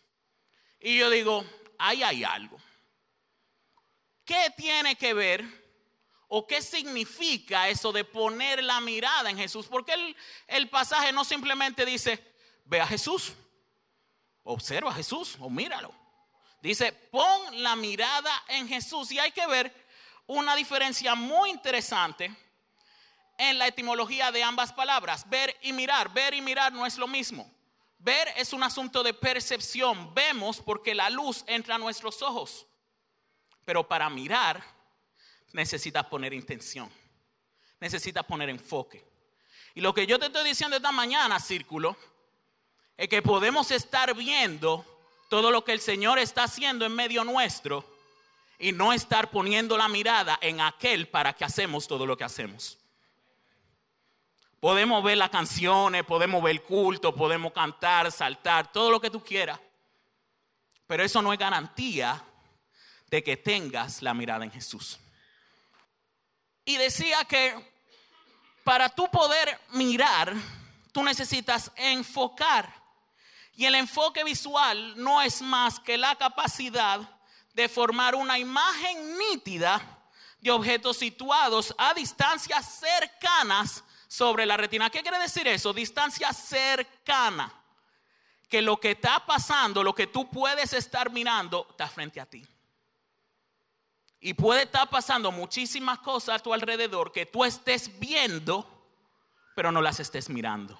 Y 0.80 0.98
yo 0.98 1.08
digo, 1.08 1.44
ahí 1.78 2.02
hay 2.02 2.24
algo. 2.24 2.58
¿Qué 4.24 4.52
tiene 4.56 4.96
que 4.96 5.14
ver 5.14 5.44
o 6.26 6.46
qué 6.48 6.60
significa 6.62 7.68
eso 7.68 7.92
de 7.92 8.02
poner 8.02 8.62
la 8.64 8.80
mirada 8.80 9.30
en 9.30 9.38
Jesús? 9.38 9.66
Porque 9.66 9.92
el, 9.92 10.16
el 10.48 10.68
pasaje 10.68 11.12
no 11.12 11.24
simplemente 11.24 11.86
dice, 11.86 12.34
ve 12.64 12.80
a 12.80 12.86
Jesús, 12.86 13.34
observa 14.46 14.90
a 14.90 14.94
Jesús 14.94 15.36
o 15.40 15.50
míralo. 15.50 15.92
Dice, 16.62 16.92
pon 16.92 17.62
la 17.62 17.76
mirada 17.76 18.32
en 18.48 18.66
Jesús. 18.66 19.12
Y 19.12 19.18
hay 19.18 19.30
que 19.30 19.46
ver 19.46 19.72
una 20.26 20.56
diferencia 20.56 21.14
muy 21.14 21.50
interesante 21.50 22.34
en 23.38 23.58
la 23.58 23.66
etimología 23.66 24.32
de 24.32 24.42
ambas 24.42 24.72
palabras. 24.72 25.28
Ver 25.28 25.54
y 25.62 25.72
mirar. 25.72 26.12
Ver 26.12 26.34
y 26.34 26.40
mirar 26.40 26.72
no 26.72 26.86
es 26.86 26.96
lo 26.96 27.06
mismo. 27.06 27.50
Ver 27.98 28.32
es 28.36 28.52
un 28.52 28.62
asunto 28.62 29.02
de 29.02 29.14
percepción. 29.14 30.14
Vemos 30.14 30.60
porque 30.60 30.94
la 30.94 31.10
luz 31.10 31.44
entra 31.46 31.74
a 31.74 31.78
nuestros 31.78 32.22
ojos. 32.22 32.66
Pero 33.64 33.86
para 33.86 34.08
mirar 34.08 34.62
necesitas 35.52 36.06
poner 36.06 36.32
intención. 36.32 36.90
Necesitas 37.80 38.24
poner 38.24 38.48
enfoque. 38.48 39.04
Y 39.74 39.80
lo 39.80 39.92
que 39.92 40.06
yo 40.06 40.18
te 40.18 40.26
estoy 40.26 40.44
diciendo 40.48 40.76
esta 40.76 40.92
mañana, 40.92 41.38
círculo, 41.38 41.96
es 42.96 43.08
que 43.08 43.22
podemos 43.22 43.70
estar 43.70 44.14
viendo 44.14 44.84
todo 45.28 45.50
lo 45.50 45.64
que 45.64 45.72
el 45.72 45.80
Señor 45.80 46.18
está 46.18 46.44
haciendo 46.44 46.84
en 46.84 46.94
medio 46.94 47.24
nuestro 47.24 47.84
y 48.58 48.72
no 48.72 48.92
estar 48.92 49.30
poniendo 49.30 49.76
la 49.76 49.88
mirada 49.88 50.38
en 50.40 50.60
aquel 50.60 51.08
para 51.08 51.32
que 51.34 51.44
hacemos 51.44 51.86
todo 51.86 52.06
lo 52.06 52.16
que 52.16 52.24
hacemos. 52.24 52.78
Podemos 54.60 55.04
ver 55.04 55.18
las 55.18 55.30
canciones, 55.30 56.04
podemos 56.04 56.42
ver 56.42 56.52
el 56.52 56.62
culto, 56.62 57.14
podemos 57.14 57.52
cantar, 57.52 58.10
saltar, 58.10 58.72
todo 58.72 58.90
lo 58.90 59.00
que 59.00 59.10
tú 59.10 59.22
quieras. 59.22 59.60
Pero 60.86 61.04
eso 61.04 61.20
no 61.20 61.32
es 61.32 61.38
garantía 61.38 62.22
de 63.10 63.22
que 63.22 63.36
tengas 63.36 64.02
la 64.02 64.14
mirada 64.14 64.44
en 64.44 64.50
Jesús. 64.50 64.98
Y 66.64 66.76
decía 66.78 67.24
que 67.24 67.54
para 68.64 68.88
tú 68.88 69.08
poder 69.10 69.60
mirar, 69.70 70.34
tú 70.92 71.04
necesitas 71.04 71.70
enfocar. 71.76 72.85
Y 73.56 73.64
el 73.64 73.74
enfoque 73.74 74.22
visual 74.22 74.94
no 75.02 75.22
es 75.22 75.40
más 75.40 75.80
que 75.80 75.96
la 75.96 76.14
capacidad 76.16 77.00
de 77.54 77.68
formar 77.70 78.14
una 78.14 78.38
imagen 78.38 79.18
nítida 79.18 79.80
de 80.40 80.50
objetos 80.50 80.98
situados 80.98 81.74
a 81.78 81.94
distancias 81.94 82.78
cercanas 82.78 83.82
sobre 84.06 84.44
la 84.44 84.58
retina. 84.58 84.90
¿Qué 84.90 85.00
quiere 85.00 85.18
decir 85.18 85.48
eso? 85.48 85.72
Distancia 85.72 86.32
cercana. 86.32 87.52
que 88.48 88.62
lo 88.62 88.78
que 88.78 88.92
está 88.92 89.26
pasando, 89.26 89.82
lo 89.82 89.92
que 89.92 90.06
tú 90.06 90.30
puedes 90.30 90.72
estar 90.72 91.10
mirando, 91.10 91.66
está 91.70 91.88
frente 91.88 92.20
a 92.20 92.26
ti. 92.26 92.46
Y 94.20 94.34
puede 94.34 94.62
estar 94.62 94.88
pasando 94.88 95.32
muchísimas 95.32 95.98
cosas 95.98 96.36
a 96.36 96.42
tu 96.42 96.54
alrededor 96.54 97.10
que 97.10 97.26
tú 97.26 97.44
estés 97.44 97.98
viendo, 97.98 98.64
pero 99.56 99.72
no 99.72 99.82
las 99.82 99.98
estés 99.98 100.28
mirando. 100.28 100.78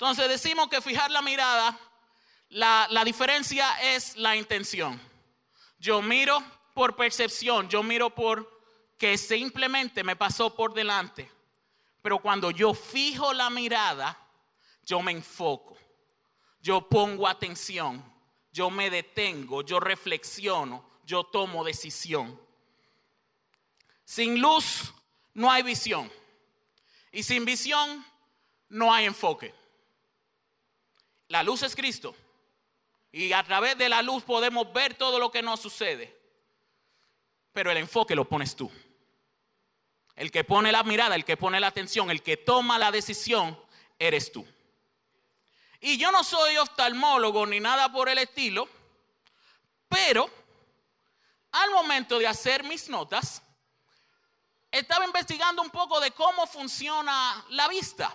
Entonces 0.00 0.30
decimos 0.30 0.70
que 0.70 0.80
fijar 0.80 1.10
la 1.10 1.20
mirada, 1.20 1.78
la, 2.48 3.04
diferencia 3.04 3.78
es 3.82 4.16
la 4.16 4.34
intención. 4.34 4.98
Yo 5.78 6.00
miro 6.00 6.42
por 6.72 6.96
percepción, 6.96 7.68
yo 7.68 7.82
miro 7.82 8.08
por 8.08 8.50
que 8.96 9.18
simplemente 9.18 10.02
me 10.02 10.16
pasó 10.16 10.56
por 10.56 10.72
delante. 10.72 11.30
Pero 12.00 12.18
cuando 12.18 12.50
yo 12.50 12.72
fijo 12.72 13.34
la 13.34 13.50
mirada, 13.50 14.18
yo 14.86 15.02
me 15.02 15.12
enfoco, 15.12 15.76
yo 16.62 16.88
pongo 16.88 17.28
atención, 17.28 18.02
yo 18.54 18.70
me 18.70 18.88
detengo, 18.88 19.60
yo 19.60 19.80
reflexiono, 19.80 20.82
yo 21.04 21.24
tomo 21.24 21.62
decisión. 21.62 22.40
Sin 24.06 24.40
luz 24.40 24.94
no 25.34 25.50
hay 25.50 25.62
visión. 25.62 26.10
Y 27.12 27.22
sin 27.22 27.44
visión 27.44 28.02
no 28.70 28.94
hay 28.94 29.04
enfoque. 29.04 29.59
La 31.30 31.44
luz 31.44 31.62
es 31.62 31.76
Cristo. 31.76 32.14
Y 33.12 33.32
a 33.32 33.42
través 33.44 33.78
de 33.78 33.88
la 33.88 34.02
luz 34.02 34.24
podemos 34.24 34.72
ver 34.72 34.94
todo 34.94 35.18
lo 35.20 35.30
que 35.30 35.42
nos 35.42 35.60
sucede. 35.60 36.16
Pero 37.52 37.70
el 37.70 37.76
enfoque 37.76 38.16
lo 38.16 38.28
pones 38.28 38.56
tú. 38.56 38.70
El 40.16 40.32
que 40.32 40.42
pone 40.42 40.72
la 40.72 40.82
mirada, 40.82 41.14
el 41.14 41.24
que 41.24 41.36
pone 41.36 41.60
la 41.60 41.68
atención, 41.68 42.10
el 42.10 42.22
que 42.22 42.36
toma 42.36 42.80
la 42.80 42.90
decisión, 42.90 43.56
eres 43.96 44.32
tú. 44.32 44.44
Y 45.80 45.98
yo 45.98 46.10
no 46.10 46.24
soy 46.24 46.56
oftalmólogo 46.56 47.46
ni 47.46 47.60
nada 47.60 47.92
por 47.92 48.08
el 48.08 48.18
estilo, 48.18 48.68
pero 49.88 50.28
al 51.52 51.70
momento 51.70 52.18
de 52.18 52.26
hacer 52.26 52.64
mis 52.64 52.88
notas, 52.88 53.40
estaba 54.68 55.06
investigando 55.06 55.62
un 55.62 55.70
poco 55.70 56.00
de 56.00 56.10
cómo 56.10 56.44
funciona 56.48 57.44
la 57.50 57.68
vista. 57.68 58.12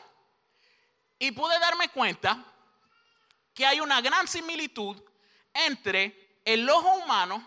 Y 1.18 1.32
pude 1.32 1.58
darme 1.60 1.88
cuenta 1.90 2.55
que 3.56 3.66
hay 3.66 3.80
una 3.80 4.02
gran 4.02 4.28
similitud 4.28 5.02
entre 5.54 6.40
el 6.44 6.70
ojo 6.70 6.94
humano 6.96 7.44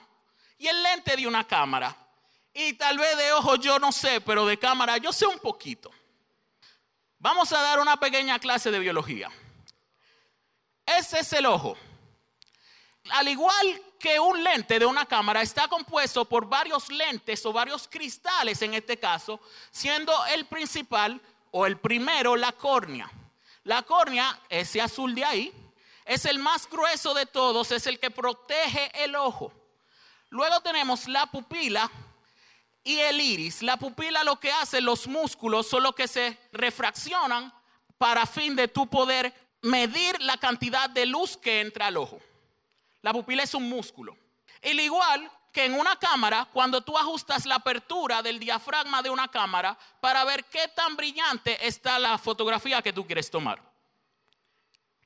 y 0.56 0.66
el 0.66 0.82
lente 0.82 1.14
de 1.14 1.26
una 1.26 1.46
cámara. 1.46 1.94
Y 2.54 2.72
tal 2.72 2.98
vez 2.98 3.16
de 3.16 3.32
ojo 3.34 3.56
yo 3.56 3.78
no 3.78 3.92
sé, 3.92 4.20
pero 4.22 4.46
de 4.46 4.58
cámara 4.58 4.96
yo 4.96 5.12
sé 5.12 5.26
un 5.26 5.38
poquito. 5.38 5.92
Vamos 7.18 7.52
a 7.52 7.60
dar 7.60 7.78
una 7.78 8.00
pequeña 8.00 8.38
clase 8.38 8.70
de 8.70 8.78
biología. 8.78 9.30
Ese 10.86 11.20
es 11.20 11.32
el 11.34 11.44
ojo. 11.46 11.76
Al 13.10 13.28
igual 13.28 13.82
que 13.98 14.18
un 14.18 14.42
lente 14.42 14.78
de 14.78 14.86
una 14.86 15.04
cámara 15.04 15.42
está 15.42 15.68
compuesto 15.68 16.24
por 16.24 16.48
varios 16.48 16.88
lentes 16.90 17.44
o 17.44 17.52
varios 17.52 17.86
cristales 17.86 18.62
en 18.62 18.74
este 18.74 18.98
caso, 18.98 19.40
siendo 19.70 20.12
el 20.26 20.46
principal 20.46 21.20
o 21.50 21.66
el 21.66 21.76
primero 21.78 22.34
la 22.34 22.52
córnea. 22.52 23.10
La 23.64 23.82
córnea, 23.82 24.40
ese 24.48 24.80
azul 24.80 25.14
de 25.14 25.24
ahí, 25.24 25.52
es 26.08 26.24
el 26.24 26.40
más 26.40 26.68
grueso 26.68 27.14
de 27.14 27.26
todos, 27.26 27.70
es 27.70 27.86
el 27.86 28.00
que 28.00 28.10
protege 28.10 28.90
el 29.04 29.14
ojo. 29.14 29.52
Luego 30.30 30.60
tenemos 30.60 31.06
la 31.06 31.26
pupila, 31.26 31.88
y 32.88 33.00
el 33.00 33.20
iris. 33.20 33.62
La 33.62 33.76
pupila 33.76 34.24
lo 34.24 34.40
que 34.40 34.50
hace, 34.50 34.80
los 34.80 35.06
músculos 35.06 35.68
son 35.68 35.82
los 35.82 35.94
que 35.94 36.08
se 36.08 36.38
refraccionan 36.52 37.52
para 37.98 38.24
fin 38.24 38.56
de 38.56 38.66
tu 38.66 38.86
poder 38.86 39.34
medir 39.60 40.20
la 40.22 40.38
cantidad 40.38 40.88
de 40.88 41.04
luz 41.04 41.36
que 41.36 41.60
entra 41.60 41.88
al 41.88 41.98
ojo. 41.98 42.18
La 43.02 43.12
pupila 43.12 43.42
es 43.42 43.52
un 43.52 43.68
músculo. 43.68 44.16
Y 44.62 44.70
igual 44.80 45.30
que 45.52 45.66
en 45.66 45.74
una 45.74 45.96
cámara, 45.96 46.48
cuando 46.50 46.80
tú 46.80 46.96
ajustas 46.96 47.44
la 47.44 47.56
apertura 47.56 48.22
del 48.22 48.38
diafragma 48.38 49.02
de 49.02 49.10
una 49.10 49.28
cámara 49.28 49.78
para 50.00 50.24
ver 50.24 50.46
qué 50.46 50.68
tan 50.68 50.96
brillante 50.96 51.66
está 51.66 51.98
la 51.98 52.16
fotografía 52.16 52.80
que 52.80 52.92
tú 52.94 53.06
quieres 53.06 53.30
tomar. 53.30 53.67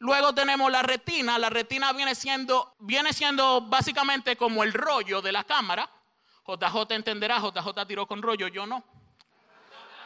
Luego 0.03 0.35
tenemos 0.35 0.71
la 0.71 0.83
retina. 0.83 1.39
La 1.39 1.49
retina 1.49 1.93
viene 1.93 2.15
siendo, 2.15 2.77
viene 2.81 3.13
siendo 3.13 3.63
básicamente 3.63 4.37
como 4.37 4.63
el 4.63 4.73
rollo 4.73 5.23
de 5.23 5.33
la 5.33 5.45
cámara 5.45 5.89
JJ 6.47 6.95
entenderá, 6.95 7.39
JJ 7.39 7.87
tiró 7.87 8.07
con 8.07 8.21
rollo, 8.21 8.49
yo 8.49 8.67
no. 8.67 8.83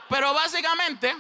Pero 0.09 0.35
básicamente, 0.35 1.17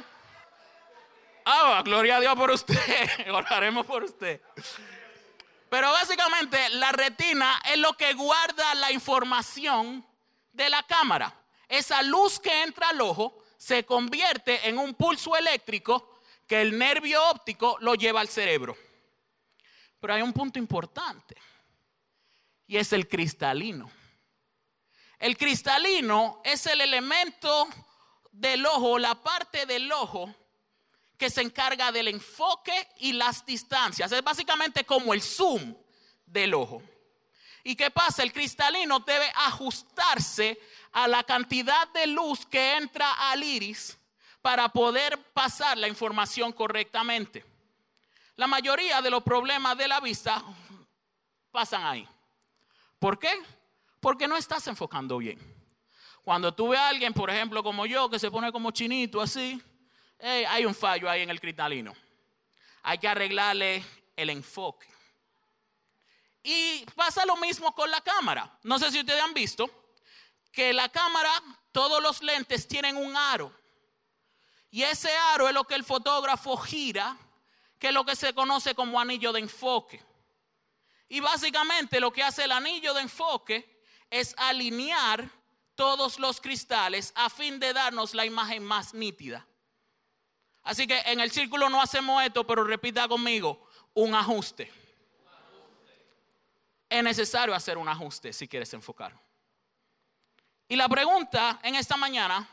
ah, 1.45 1.83
gloria 1.85 2.16
a 2.16 2.21
Dios 2.21 2.35
por 2.37 2.50
usted, 2.50 3.30
oraremos 3.33 3.87
por 3.87 4.04
usted. 4.04 4.40
Pero 5.71 5.90
básicamente 5.90 6.68
la 6.71 6.92
retina 6.92 7.61
es 7.64 7.78
lo 7.78 7.97
que 7.97 8.12
guarda 8.12 8.75
la 8.75 8.92
información 8.92 10.06
de 10.52 10.68
la 10.68 10.83
cámara. 10.85 11.35
Esa 11.68 12.02
luz 12.02 12.38
que 12.38 12.62
entra 12.62 12.90
al 12.90 13.00
ojo 13.00 13.42
se 13.56 13.85
convierte 13.85 14.68
en 14.68 14.78
un 14.78 14.95
pulso 14.95 15.35
eléctrico 15.35 16.15
que 16.46 16.60
el 16.60 16.78
nervio 16.78 17.22
óptico 17.30 17.76
lo 17.80 17.94
lleva 17.94 18.20
al 18.20 18.28
cerebro. 18.28 18.76
Pero 20.00 20.14
hay 20.14 20.22
un 20.22 20.32
punto 20.32 20.58
importante 20.58 21.36
y 22.66 22.76
es 22.76 22.92
el 22.92 23.08
cristalino. 23.08 23.90
El 25.18 25.36
cristalino 25.36 26.40
es 26.44 26.66
el 26.66 26.80
elemento 26.80 27.68
del 28.30 28.66
ojo, 28.66 28.98
la 28.98 29.14
parte 29.14 29.66
del 29.66 29.90
ojo 29.90 30.34
que 31.16 31.30
se 31.30 31.40
encarga 31.40 31.90
del 31.90 32.08
enfoque 32.08 32.88
y 32.98 33.14
las 33.14 33.44
distancias. 33.46 34.12
Es 34.12 34.22
básicamente 34.22 34.84
como 34.84 35.14
el 35.14 35.22
zoom 35.22 35.74
del 36.26 36.54
ojo. 36.54 36.82
¿Y 37.64 37.74
qué 37.74 37.90
pasa? 37.90 38.22
El 38.22 38.32
cristalino 38.32 39.00
debe 39.00 39.32
ajustarse 39.34 40.60
a 40.92 41.08
la 41.08 41.24
cantidad 41.24 41.88
de 41.88 42.06
luz 42.06 42.46
que 42.46 42.76
entra 42.76 43.30
al 43.30 43.42
iris 43.42 43.98
para 44.46 44.68
poder 44.68 45.18
pasar 45.32 45.76
la 45.76 45.88
información 45.88 46.52
correctamente. 46.52 47.44
La 48.36 48.46
mayoría 48.46 49.02
de 49.02 49.10
los 49.10 49.24
problemas 49.24 49.76
de 49.76 49.88
la 49.88 49.98
vista 49.98 50.40
pasan 51.50 51.84
ahí. 51.84 52.08
¿Por 53.00 53.18
qué? 53.18 53.36
Porque 53.98 54.28
no 54.28 54.36
estás 54.36 54.64
enfocando 54.68 55.18
bien. 55.18 55.36
Cuando 56.22 56.54
tú 56.54 56.68
ves 56.68 56.78
a 56.78 56.86
alguien, 56.86 57.12
por 57.12 57.28
ejemplo, 57.28 57.60
como 57.60 57.86
yo, 57.86 58.08
que 58.08 58.20
se 58.20 58.30
pone 58.30 58.52
como 58.52 58.70
chinito 58.70 59.20
así, 59.20 59.60
hay 60.20 60.64
un 60.64 60.76
fallo 60.76 61.10
ahí 61.10 61.22
en 61.22 61.30
el 61.30 61.40
cristalino. 61.40 61.92
Hay 62.84 62.98
que 62.98 63.08
arreglarle 63.08 63.84
el 64.14 64.30
enfoque. 64.30 64.86
Y 66.44 66.86
pasa 66.94 67.26
lo 67.26 67.36
mismo 67.36 67.74
con 67.74 67.90
la 67.90 68.00
cámara. 68.00 68.56
No 68.62 68.78
sé 68.78 68.92
si 68.92 69.00
ustedes 69.00 69.20
han 69.20 69.34
visto 69.34 69.68
que 70.52 70.72
la 70.72 70.88
cámara, 70.88 71.32
todos 71.72 72.00
los 72.00 72.22
lentes 72.22 72.68
tienen 72.68 72.96
un 72.96 73.16
aro. 73.16 73.52
Y 74.70 74.82
ese 74.82 75.14
aro 75.35 75.49
es 75.49 75.54
lo 75.54 75.64
que 75.64 75.75
el 75.75 75.85
fotógrafo 75.85 76.56
gira, 76.56 77.16
que 77.78 77.88
es 77.88 77.94
lo 77.94 78.04
que 78.04 78.16
se 78.16 78.35
conoce 78.35 78.75
como 78.75 79.00
anillo 79.00 79.32
de 79.32 79.40
enfoque. 79.40 80.02
Y 81.08 81.20
básicamente 81.20 82.00
lo 82.00 82.12
que 82.12 82.23
hace 82.23 82.44
el 82.44 82.52
anillo 82.52 82.92
de 82.94 83.02
enfoque 83.02 83.82
es 84.11 84.35
alinear 84.38 85.28
todos 85.75 86.18
los 86.18 86.40
cristales 86.40 87.12
a 87.14 87.30
fin 87.30 87.61
de 87.61 87.73
darnos 87.73 88.14
la 88.14 88.25
imagen 88.25 88.64
más 88.64 88.94
nítida. 88.94 89.46
Así 90.62 90.87
que 90.87 90.99
en 91.06 91.20
el 91.20 91.30
círculo 91.30 91.68
no 91.68 91.80
hacemos 91.80 92.23
esto, 92.25 92.44
pero 92.44 92.64
repita 92.64 93.06
conmigo, 93.06 93.68
un 93.94 94.14
ajuste. 94.14 94.73
Es 96.88 97.04
necesario 97.04 97.54
hacer 97.54 97.78
un 97.78 97.88
ajuste 97.88 98.32
si 98.32 98.49
quieres 98.49 98.73
enfocar. 98.75 99.16
Y 100.68 100.75
la 100.75 100.88
pregunta 100.88 101.61
en 101.62 101.76
esta 101.76 101.96
mañana 101.96 102.49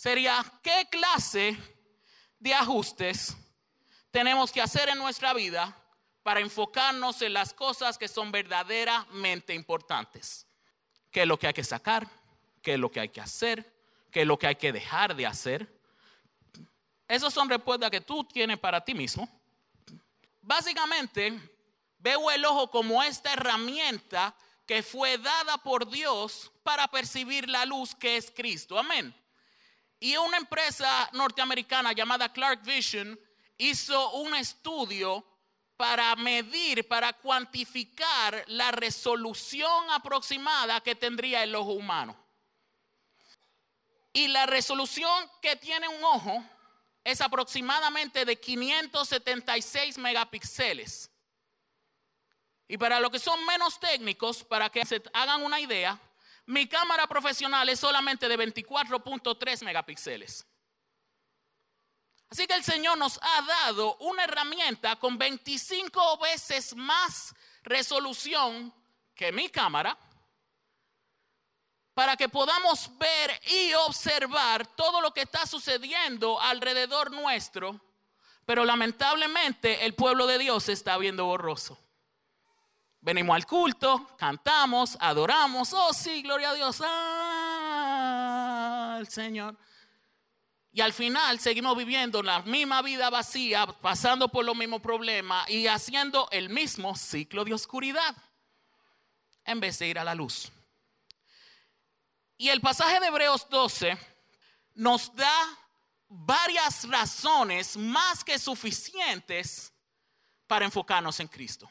sería, 0.00 0.44
¿qué 0.62 0.86
clase 0.90 1.56
de 2.38 2.54
ajustes 2.54 3.36
tenemos 4.10 4.50
que 4.50 4.62
hacer 4.62 4.88
en 4.88 4.98
nuestra 4.98 5.34
vida 5.34 5.76
para 6.22 6.40
enfocarnos 6.40 7.20
en 7.22 7.34
las 7.34 7.52
cosas 7.52 7.98
que 7.98 8.08
son 8.08 8.30
verdaderamente 8.32 9.52
importantes? 9.54 10.46
qué 11.10 11.22
es 11.22 11.26
lo 11.26 11.38
que 11.38 11.48
hay 11.48 11.52
que 11.52 11.64
sacar, 11.64 12.08
qué 12.62 12.74
es 12.74 12.78
lo 12.78 12.90
que 12.90 13.00
hay 13.00 13.08
que 13.08 13.20
hacer, 13.20 13.74
qué 14.10 14.22
es 14.22 14.26
lo 14.26 14.38
que 14.38 14.46
hay 14.46 14.56
que 14.56 14.72
dejar 14.72 15.14
de 15.14 15.26
hacer. 15.26 15.80
Esas 17.08 17.34
son 17.34 17.48
respuestas 17.48 17.90
que 17.90 18.00
tú 18.00 18.24
tienes 18.24 18.58
para 18.58 18.84
ti 18.84 18.94
mismo. 18.94 19.28
Básicamente, 20.40 21.38
veo 21.98 22.30
el 22.30 22.44
ojo 22.44 22.70
como 22.70 23.02
esta 23.02 23.32
herramienta 23.32 24.34
que 24.66 24.82
fue 24.82 25.18
dada 25.18 25.58
por 25.58 25.90
Dios 25.90 26.52
para 26.62 26.88
percibir 26.88 27.48
la 27.48 27.66
luz 27.66 27.94
que 27.94 28.16
es 28.16 28.30
Cristo. 28.30 28.78
Amén. 28.78 29.14
Y 30.00 30.16
una 30.16 30.38
empresa 30.38 31.10
norteamericana 31.12 31.92
llamada 31.92 32.32
Clark 32.32 32.62
Vision 32.62 33.20
hizo 33.58 34.12
un 34.12 34.34
estudio 34.34 35.24
para 35.76 36.16
medir, 36.16 36.88
para 36.88 37.12
cuantificar 37.12 38.44
la 38.48 38.70
resolución 38.70 39.90
aproximada 39.90 40.80
que 40.80 40.94
tendría 40.94 41.42
el 41.42 41.54
ojo 41.54 41.72
humano. 41.72 42.16
Y 44.12 44.28
la 44.28 44.46
resolución 44.46 45.30
que 45.40 45.56
tiene 45.56 45.86
un 45.86 46.02
ojo 46.02 46.44
es 47.04 47.20
aproximadamente 47.20 48.24
de 48.24 48.38
576 48.38 49.98
megapíxeles. 49.98 51.10
Y 52.68 52.78
para 52.78 53.00
los 53.00 53.10
que 53.10 53.18
son 53.18 53.44
menos 53.46 53.78
técnicos, 53.80 54.44
para 54.44 54.70
que 54.70 54.84
se 54.86 55.02
hagan 55.12 55.42
una 55.42 55.60
idea, 55.60 56.00
mi 56.50 56.66
cámara 56.66 57.06
profesional 57.06 57.68
es 57.68 57.78
solamente 57.78 58.28
de 58.28 58.36
24.3 58.36 59.64
megapíxeles. 59.64 60.44
Así 62.28 62.46
que 62.46 62.54
el 62.54 62.64
Señor 62.64 62.98
nos 62.98 63.20
ha 63.22 63.42
dado 63.42 63.96
una 63.98 64.24
herramienta 64.24 64.96
con 64.96 65.16
25 65.16 66.18
veces 66.18 66.74
más 66.74 67.34
resolución 67.62 68.74
que 69.14 69.30
mi 69.30 69.48
cámara 69.48 69.96
para 71.94 72.16
que 72.16 72.28
podamos 72.28 72.90
ver 72.98 73.40
y 73.48 73.72
observar 73.74 74.66
todo 74.74 75.00
lo 75.00 75.12
que 75.12 75.22
está 75.22 75.46
sucediendo 75.46 76.40
alrededor 76.40 77.12
nuestro, 77.12 77.80
pero 78.44 78.64
lamentablemente 78.64 79.84
el 79.86 79.94
pueblo 79.94 80.26
de 80.26 80.38
Dios 80.38 80.68
está 80.68 80.98
viendo 80.98 81.26
borroso. 81.26 81.78
Venimos 83.02 83.34
al 83.34 83.46
culto, 83.46 84.14
cantamos, 84.18 84.98
adoramos, 85.00 85.72
oh 85.72 85.94
sí, 85.94 86.20
gloria 86.20 86.50
a 86.50 86.54
Dios, 86.54 86.80
al 88.98 89.08
Señor. 89.08 89.56
Y 90.72 90.82
al 90.82 90.92
final 90.92 91.40
seguimos 91.40 91.76
viviendo 91.76 92.22
la 92.22 92.42
misma 92.42 92.82
vida 92.82 93.08
vacía, 93.10 93.66
pasando 93.66 94.28
por 94.28 94.44
los 94.44 94.54
mismos 94.54 94.80
problemas 94.80 95.48
y 95.48 95.66
haciendo 95.66 96.28
el 96.30 96.50
mismo 96.50 96.94
ciclo 96.94 97.44
de 97.44 97.54
oscuridad 97.54 98.14
en 99.44 99.58
vez 99.60 99.78
de 99.78 99.88
ir 99.88 99.98
a 99.98 100.04
la 100.04 100.14
luz. 100.14 100.52
Y 102.36 102.50
el 102.50 102.60
pasaje 102.60 103.00
de 103.00 103.06
Hebreos 103.06 103.48
12 103.48 103.98
nos 104.74 105.14
da 105.16 105.58
varias 106.08 106.88
razones 106.88 107.76
más 107.76 108.22
que 108.22 108.38
suficientes 108.38 109.72
para 110.46 110.64
enfocarnos 110.64 111.18
en 111.20 111.28
Cristo. 111.28 111.70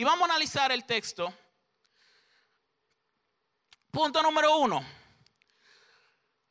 Y 0.00 0.04
vamos 0.04 0.22
a 0.22 0.32
analizar 0.32 0.72
el 0.72 0.86
texto. 0.86 1.30
Punto 3.90 4.22
número 4.22 4.56
uno. 4.56 4.82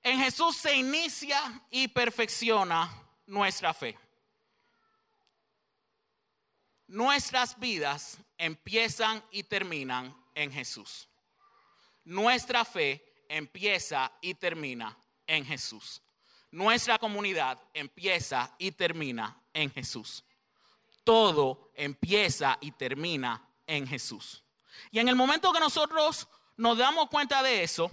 En 0.04 0.20
Jesús 0.20 0.56
se 0.56 0.76
inicia 0.76 1.60
y 1.72 1.88
perfecciona 1.88 2.94
nuestra 3.26 3.74
fe. 3.74 3.98
Nuestras 6.86 7.60
vidas 7.60 8.20
empiezan 8.38 9.24
y 9.32 9.42
terminan 9.42 10.16
en 10.36 10.52
Jesús. 10.52 11.10
Nuestra 12.04 12.64
fe 12.64 13.04
empieza 13.28 14.12
y 14.22 14.36
termina 14.36 14.96
en 15.26 15.44
Jesús. 15.44 16.04
Nuestra 16.52 17.00
comunidad 17.00 17.60
empieza 17.74 18.54
y 18.60 18.74
termina 18.74 19.42
en 19.54 19.72
Jesús. 19.72 20.24
Todo 21.10 21.72
empieza 21.74 22.60
y 22.62 22.70
termina 22.70 23.44
en 23.66 23.88
Jesús. 23.88 24.44
Y 24.92 25.00
en 25.00 25.10
el 25.10 25.16
momento 25.16 25.52
que 25.52 25.60
nosotros 25.60 26.28
nos 26.56 26.78
damos 26.78 27.10
cuenta 27.10 27.42
de 27.42 27.64
eso, 27.64 27.90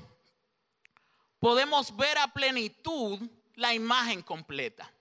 podemos 1.38 1.96
ver 1.96 2.18
a 2.18 2.28
plenitud 2.28 3.18
la 3.54 3.73
imagen 3.73 4.20
completa. 4.20 4.92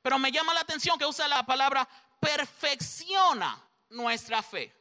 Pero 0.00 0.18
me 0.18 0.32
llama 0.32 0.54
la 0.54 0.60
atención 0.60 0.98
que 0.98 1.04
usa 1.04 1.28
la 1.28 1.44
palabra 1.44 1.86
perfecciona 2.18 3.68
nuestra 3.90 4.42
fe. 4.42 4.74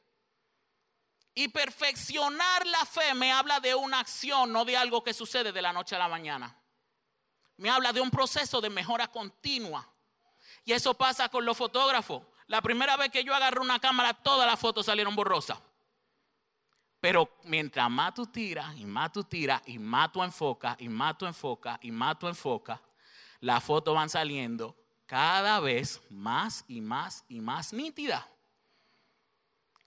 Y 1.33 1.49
perfeccionar 1.49 2.65
la 2.67 2.85
fe 2.85 3.13
me 3.15 3.33
habla 3.33 3.59
de 3.59 3.75
una 3.75 3.99
acción, 3.99 4.53
no 4.53 4.63
de 4.63 4.77
algo 4.77 5.03
que 5.03 5.13
sucede 5.13 5.51
de 5.51 5.61
la 5.61 5.73
noche 5.73 5.97
a 5.97 5.99
la 5.99 6.07
mañana. 6.07 6.57
Me 7.57 7.69
habla 7.69 7.91
de 7.91 7.99
un 7.99 8.09
proceso 8.09 8.61
de 8.61 8.69
mejora 8.69 9.09
continua. 9.09 9.85
Y 10.69 10.73
eso 10.73 10.93
pasa 10.93 11.29
con 11.29 11.45
los 11.45 11.57
fotógrafos. 11.57 12.21
La 12.45 12.61
primera 12.61 12.95
vez 12.95 13.09
que 13.09 13.23
yo 13.23 13.33
agarré 13.33 13.59
una 13.59 13.79
cámara, 13.79 14.13
todas 14.13 14.45
las 14.45 14.59
fotos 14.59 14.85
salieron 14.85 15.15
borrosas. 15.15 15.57
Pero 16.99 17.27
mientras 17.45 17.89
más 17.89 18.13
tú 18.13 18.27
tiras 18.27 18.77
y 18.77 18.85
más 18.85 19.11
tú 19.11 19.23
tiras 19.23 19.63
y 19.65 19.79
más 19.79 20.11
tú 20.11 20.21
enfocas 20.21 20.75
y 20.79 20.87
más 20.87 21.17
tú 21.17 21.25
y 21.81 21.91
más 21.91 22.19
tú 22.19 22.27
enfocas, 22.27 22.79
las 23.39 23.63
fotos 23.63 23.95
van 23.95 24.11
saliendo 24.11 24.75
cada 25.07 25.59
vez 25.59 26.01
más 26.11 26.63
y 26.67 26.81
más 26.81 27.25
y 27.27 27.41
más 27.41 27.73
nítidas. 27.73 28.23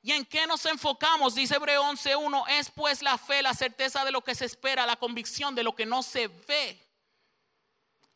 ¿Y 0.03 0.11
en 0.11 0.25
qué 0.25 0.49
nos 0.49 0.67
enfocamos? 0.67 1.37
Dice 1.37 1.55
Hebreo 1.55 1.85
11.1, 1.85 2.45
es 2.59 2.73
pues 2.73 3.03
la 3.03 3.19
fe, 3.19 3.41
la 3.41 3.55
certeza 3.55 4.05
de 4.05 4.11
lo 4.11 4.25
que 4.25 4.35
se 4.35 4.47
espera, 4.47 4.85
la 4.85 4.97
convicción 4.97 5.55
de 5.55 5.63
lo 5.63 5.77
que 5.77 5.87
no 5.87 6.03
se 6.03 6.27
ve. 6.27 6.92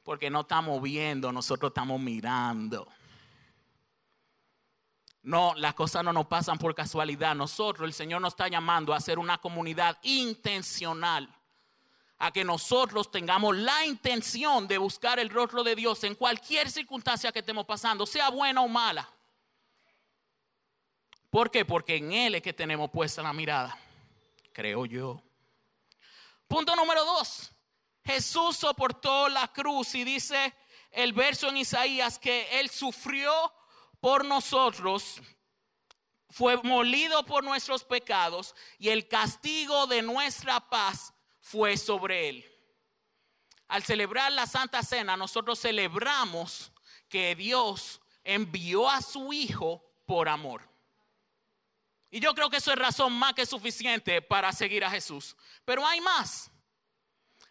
Porque 0.06 0.30
no 0.30 0.42
estamos 0.42 0.80
viendo, 0.80 1.32
nosotros 1.32 1.70
estamos 1.70 2.00
mirando. 2.00 2.86
No, 5.24 5.52
las 5.56 5.74
cosas 5.74 6.04
no 6.04 6.12
nos 6.12 6.26
pasan 6.26 6.58
por 6.58 6.76
casualidad. 6.76 7.34
Nosotros, 7.34 7.88
el 7.88 7.92
Señor 7.92 8.20
nos 8.20 8.34
está 8.34 8.46
llamando 8.46 8.94
a 8.94 9.00
ser 9.00 9.18
una 9.18 9.38
comunidad 9.38 9.98
intencional. 10.02 11.28
A 12.18 12.30
que 12.30 12.44
nosotros 12.44 13.10
tengamos 13.10 13.56
la 13.56 13.84
intención 13.84 14.68
de 14.68 14.78
buscar 14.78 15.18
el 15.18 15.28
rostro 15.28 15.64
de 15.64 15.74
Dios 15.74 16.04
en 16.04 16.14
cualquier 16.14 16.70
circunstancia 16.70 17.32
que 17.32 17.40
estemos 17.40 17.66
pasando, 17.66 18.06
sea 18.06 18.30
buena 18.30 18.62
o 18.62 18.68
mala. 18.68 19.10
¿Por 21.30 21.50
qué? 21.50 21.64
Porque 21.64 21.96
en 21.96 22.12
Él 22.12 22.36
es 22.36 22.42
que 22.42 22.52
tenemos 22.52 22.92
puesta 22.92 23.24
la 23.24 23.32
mirada, 23.32 23.76
creo 24.52 24.86
yo. 24.86 25.20
Punto 26.46 26.76
número 26.76 27.04
dos. 27.04 27.50
Jesús 28.06 28.56
soportó 28.56 29.28
la 29.28 29.48
cruz 29.52 29.94
y 29.94 30.04
dice 30.04 30.54
el 30.92 31.12
verso 31.12 31.48
en 31.48 31.58
Isaías 31.58 32.18
que 32.18 32.60
Él 32.60 32.70
sufrió 32.70 33.52
por 34.00 34.24
nosotros, 34.24 35.20
fue 36.30 36.56
molido 36.62 37.24
por 37.24 37.42
nuestros 37.42 37.82
pecados 37.82 38.54
y 38.78 38.90
el 38.90 39.08
castigo 39.08 39.86
de 39.86 40.02
nuestra 40.02 40.60
paz 40.68 41.12
fue 41.40 41.76
sobre 41.76 42.28
él. 42.28 42.52
Al 43.68 43.82
celebrar 43.82 44.30
la 44.32 44.46
Santa 44.46 44.82
Cena, 44.82 45.16
nosotros 45.16 45.60
celebramos 45.60 46.72
que 47.08 47.34
Dios 47.34 48.00
envió 48.22 48.88
a 48.88 49.00
su 49.02 49.32
Hijo 49.32 49.82
por 50.04 50.28
amor. 50.28 50.68
Y 52.10 52.20
yo 52.20 52.34
creo 52.34 52.50
que 52.50 52.58
eso 52.58 52.70
es 52.70 52.78
razón 52.78 53.12
más 53.12 53.34
que 53.34 53.46
suficiente 53.46 54.22
para 54.22 54.52
seguir 54.52 54.84
a 54.84 54.90
Jesús. 54.90 55.36
Pero 55.64 55.86
hay 55.86 56.00
más. 56.00 56.50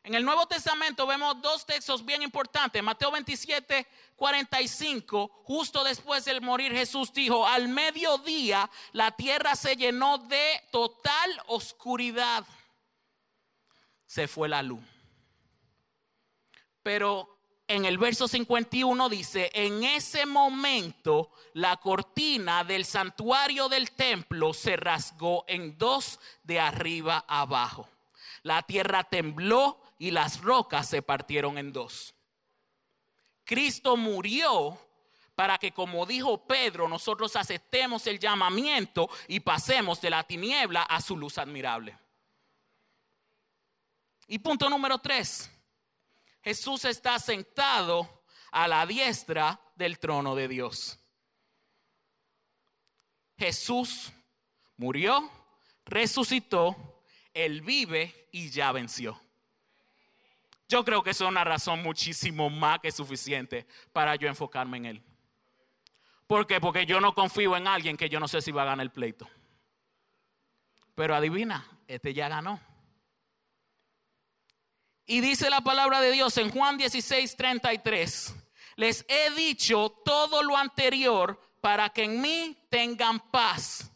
En 0.06 0.14
el 0.14 0.24
Nuevo 0.24 0.46
Testamento 0.46 1.08
vemos 1.08 1.42
dos 1.42 1.66
textos 1.66 2.06
bien 2.06 2.22
importantes. 2.22 2.84
Mateo 2.84 3.10
27, 3.10 3.88
45, 4.16 5.42
justo 5.46 5.84
después 5.84 6.24
del 6.26 6.42
morir 6.42 6.72
Jesús 6.72 7.12
dijo, 7.12 7.48
al 7.48 7.70
mediodía 7.70 8.70
la 8.92 9.10
tierra 9.16 9.56
se 9.56 9.76
llenó 9.76 10.20
de 10.20 10.62
total 10.72 11.42
oscuridad. 11.48 12.46
Se 14.06 14.28
fue 14.28 14.48
la 14.48 14.62
luz. 14.62 14.84
Pero 16.84 17.40
en 17.68 17.86
el 17.86 17.98
verso 17.98 18.28
51 18.28 19.10
dice, 19.10 19.50
en 19.56 19.84
ese 19.84 20.28
momento 20.28 21.32
la 21.54 21.78
cortina 21.78 22.64
del 22.64 22.86
santuario 22.86 23.70
del 23.70 23.90
templo 23.90 24.54
se 24.54 24.78
rasgó 24.78 25.46
en 25.48 25.80
dos 25.80 26.20
de 26.44 26.60
arriba 26.60 27.26
abajo. 27.28 27.90
La 28.44 28.62
tierra 28.62 29.04
tembló 29.04 29.82
y 29.98 30.12
las 30.12 30.42
rocas 30.42 30.90
se 30.90 31.02
partieron 31.02 31.58
en 31.58 31.72
dos. 31.72 32.14
Cristo 33.44 33.96
murió 33.96 34.78
para 35.36 35.58
que, 35.58 35.72
como 35.72 36.06
dijo 36.06 36.48
Pedro, 36.48 36.88
nosotros 36.88 37.36
aceptemos 37.36 38.08
el 38.08 38.20
llamamiento 38.20 39.10
y 39.28 39.42
pasemos 39.42 40.02
de 40.02 40.10
la 40.10 40.24
tiniebla 40.24 40.84
a 40.84 41.02
su 41.02 41.18
luz 41.18 41.38
admirable. 41.38 41.98
Y 44.28 44.40
punto 44.40 44.70
número 44.70 44.98
tres, 45.00 45.52
Jesús 46.42 46.86
está 46.86 47.20
sentado 47.20 48.24
a 48.52 48.68
la 48.68 48.86
diestra 48.86 49.60
del 49.76 50.00
trono 50.00 50.36
de 50.36 50.48
Dios. 50.48 50.98
Jesús 53.38 54.14
murió, 54.78 55.30
resucitó, 55.84 57.04
él 57.34 57.62
vive 57.62 58.30
y 58.32 58.50
ya 58.50 58.72
venció. 58.72 59.22
Yo 60.68 60.84
creo 60.84 61.04
que 61.04 61.12
eso 61.12 61.26
es 61.26 61.30
una 61.30 61.44
razón 61.44 61.84
muchísimo 61.84 62.50
más 62.50 62.80
que 62.80 62.92
suficiente 62.92 63.68
para 63.94 64.16
yo 64.16 64.28
enfocarme 64.28 64.78
en 64.78 64.86
Él. 64.86 65.04
¿Por 66.26 66.48
qué? 66.48 66.60
Porque 66.60 66.88
yo 66.88 67.00
no 67.00 67.14
confío 67.14 67.56
en 67.56 67.68
alguien 67.68 67.98
que 67.98 68.10
yo 68.10 68.20
no 68.20 68.28
sé 68.28 68.42
si 68.42 68.52
va 68.52 68.64
a 68.64 68.66
ganar 68.66 68.84
el 68.84 68.92
pleito. 68.92 69.30
Pero 70.96 71.16
adivina, 71.16 71.68
este 71.88 72.14
ya 72.14 72.30
ganó. 72.30 72.60
Y 75.06 75.22
dice 75.22 75.52
la 75.52 75.62
palabra 75.62 76.02
de 76.02 76.12
Dios 76.12 76.36
en 76.40 76.50
Juan 76.50 76.78
16, 76.78 77.36
33. 77.36 78.36
Les 78.78 79.06
he 79.08 79.30
dicho 79.36 80.02
todo 80.04 80.42
lo 80.42 80.58
anterior 80.58 81.40
para 81.62 81.90
que 81.90 82.06
en 82.06 82.22
mí 82.22 82.58
tengan 82.70 83.20
paz. 83.20 83.92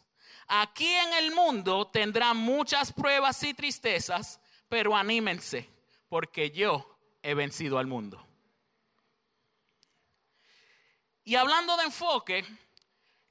Aquí 0.46 0.86
en 0.86 1.14
el 1.14 1.32
mundo 1.32 1.88
tendrán 1.88 2.36
muchas 2.36 2.92
pruebas 2.92 3.42
y 3.42 3.54
tristezas, 3.54 4.40
pero 4.68 4.96
anímense 4.96 5.79
porque 6.10 6.50
yo 6.50 6.98
he 7.22 7.32
vencido 7.34 7.78
al 7.78 7.86
mundo. 7.86 8.26
Y 11.24 11.36
hablando 11.36 11.76
de 11.76 11.84
enfoque, 11.84 12.44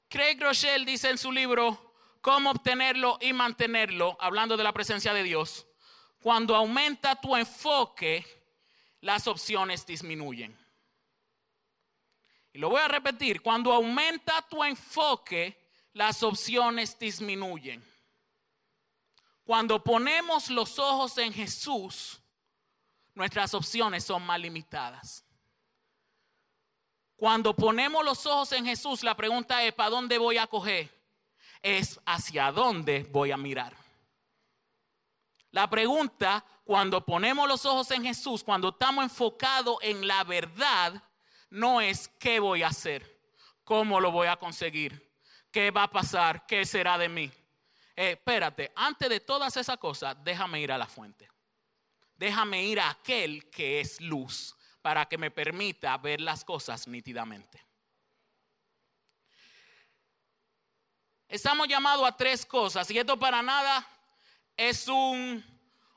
Craig 0.08 0.38
Rochelle 0.40 0.86
dice 0.86 1.10
en 1.10 1.18
su 1.18 1.30
libro 1.30 1.92
Cómo 2.22 2.50
obtenerlo 2.50 3.18
y 3.20 3.32
mantenerlo, 3.32 4.16
hablando 4.18 4.56
de 4.56 4.64
la 4.64 4.72
presencia 4.72 5.14
de 5.14 5.22
Dios, 5.22 5.66
cuando 6.22 6.56
aumenta 6.56 7.20
tu 7.20 7.36
enfoque, 7.36 8.24
las 9.00 9.26
opciones 9.26 9.86
disminuyen. 9.86 10.56
Y 12.52 12.58
lo 12.58 12.70
voy 12.70 12.80
a 12.80 12.88
repetir, 12.88 13.42
cuando 13.42 13.72
aumenta 13.72 14.42
tu 14.48 14.64
enfoque, 14.64 15.70
las 15.92 16.22
opciones 16.22 16.98
disminuyen. 16.98 17.84
Cuando 19.44 19.82
ponemos 19.82 20.50
los 20.50 20.78
ojos 20.78 21.16
en 21.18 21.32
Jesús, 21.32 22.19
nuestras 23.14 23.54
opciones 23.54 24.04
son 24.04 24.22
más 24.24 24.40
limitadas. 24.40 25.24
Cuando 27.16 27.54
ponemos 27.54 28.04
los 28.04 28.24
ojos 28.24 28.52
en 28.52 28.64
Jesús, 28.64 29.02
la 29.02 29.14
pregunta 29.14 29.62
es, 29.62 29.74
¿para 29.74 29.90
dónde 29.90 30.16
voy 30.16 30.38
a 30.38 30.46
coger? 30.46 30.90
Es 31.62 32.00
hacia 32.06 32.50
dónde 32.50 33.02
voy 33.10 33.30
a 33.30 33.36
mirar. 33.36 33.76
La 35.50 35.68
pregunta, 35.68 36.44
cuando 36.64 37.04
ponemos 37.04 37.46
los 37.48 37.66
ojos 37.66 37.90
en 37.90 38.04
Jesús, 38.04 38.42
cuando 38.42 38.70
estamos 38.70 39.04
enfocados 39.04 39.76
en 39.82 40.06
la 40.06 40.24
verdad, 40.24 41.02
no 41.50 41.80
es 41.80 42.08
qué 42.18 42.38
voy 42.40 42.62
a 42.62 42.68
hacer, 42.68 43.20
cómo 43.64 44.00
lo 44.00 44.12
voy 44.12 44.28
a 44.28 44.36
conseguir, 44.36 45.12
qué 45.50 45.70
va 45.70 45.82
a 45.82 45.90
pasar, 45.90 46.46
qué 46.46 46.64
será 46.64 46.96
de 46.96 47.08
mí. 47.08 47.30
Eh, 47.96 48.12
espérate, 48.12 48.72
antes 48.76 49.08
de 49.08 49.20
todas 49.20 49.56
esas 49.56 49.76
cosas, 49.76 50.16
déjame 50.22 50.60
ir 50.60 50.72
a 50.72 50.78
la 50.78 50.86
fuente. 50.86 51.28
Déjame 52.20 52.62
ir 52.64 52.78
a 52.78 52.90
aquel 52.90 53.48
que 53.48 53.80
es 53.80 53.98
luz 53.98 54.54
para 54.82 55.06
que 55.06 55.16
me 55.16 55.30
permita 55.30 55.96
ver 55.96 56.20
las 56.20 56.44
cosas 56.44 56.86
nítidamente. 56.86 57.64
Estamos 61.26 61.66
llamados 61.66 62.06
a 62.06 62.14
tres 62.14 62.44
cosas 62.44 62.90
y 62.90 62.98
esto 62.98 63.18
para 63.18 63.40
nada 63.40 63.88
es 64.54 64.86
un, 64.86 65.42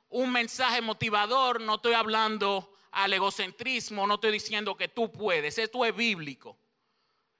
un 0.08 0.32
mensaje 0.32 0.80
motivador, 0.80 1.60
no 1.60 1.76
estoy 1.76 1.92
hablando 1.92 2.74
al 2.92 3.12
egocentrismo, 3.12 4.08
no 4.08 4.14
estoy 4.14 4.32
diciendo 4.32 4.78
que 4.78 4.88
tú 4.88 5.12
puedes, 5.12 5.58
esto 5.58 5.84
es 5.84 5.94
bíblico. 5.94 6.58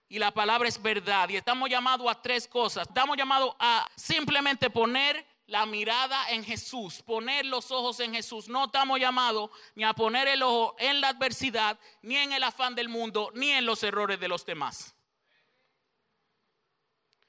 Y 0.10 0.20
la 0.20 0.32
palabra 0.32 0.68
es 0.68 0.80
verdad. 0.82 1.30
Y 1.30 1.38
estamos 1.38 1.70
llamados 1.70 2.12
a 2.12 2.22
tres 2.22 2.48
cosas. 2.50 2.88
Estamos 2.88 3.16
llamados 3.18 3.56
a 3.58 3.90
simplemente 3.96 4.70
poner 4.70 5.26
la 5.48 5.66
mirada 5.66 6.30
en 6.30 6.44
Jesús, 6.44 7.02
poner 7.02 7.46
los 7.46 7.72
ojos 7.72 8.00
en 8.00 8.14
Jesús. 8.14 8.48
No 8.48 8.66
estamos 8.66 9.00
llamados 9.00 9.50
ni 9.76 9.84
a 9.84 9.94
poner 9.94 10.28
el 10.28 10.44
ojo 10.44 10.76
en 10.80 11.02
la 11.02 11.10
adversidad, 11.10 11.80
ni 12.02 12.18
en 12.18 12.32
el 12.32 12.44
afán 12.44 12.76
del 12.76 12.90
mundo, 12.90 13.32
ni 13.34 13.52
en 13.52 13.66
los 13.66 13.84
errores 13.84 14.20
de 14.20 14.28
los 14.28 14.46
demás. 14.46 14.96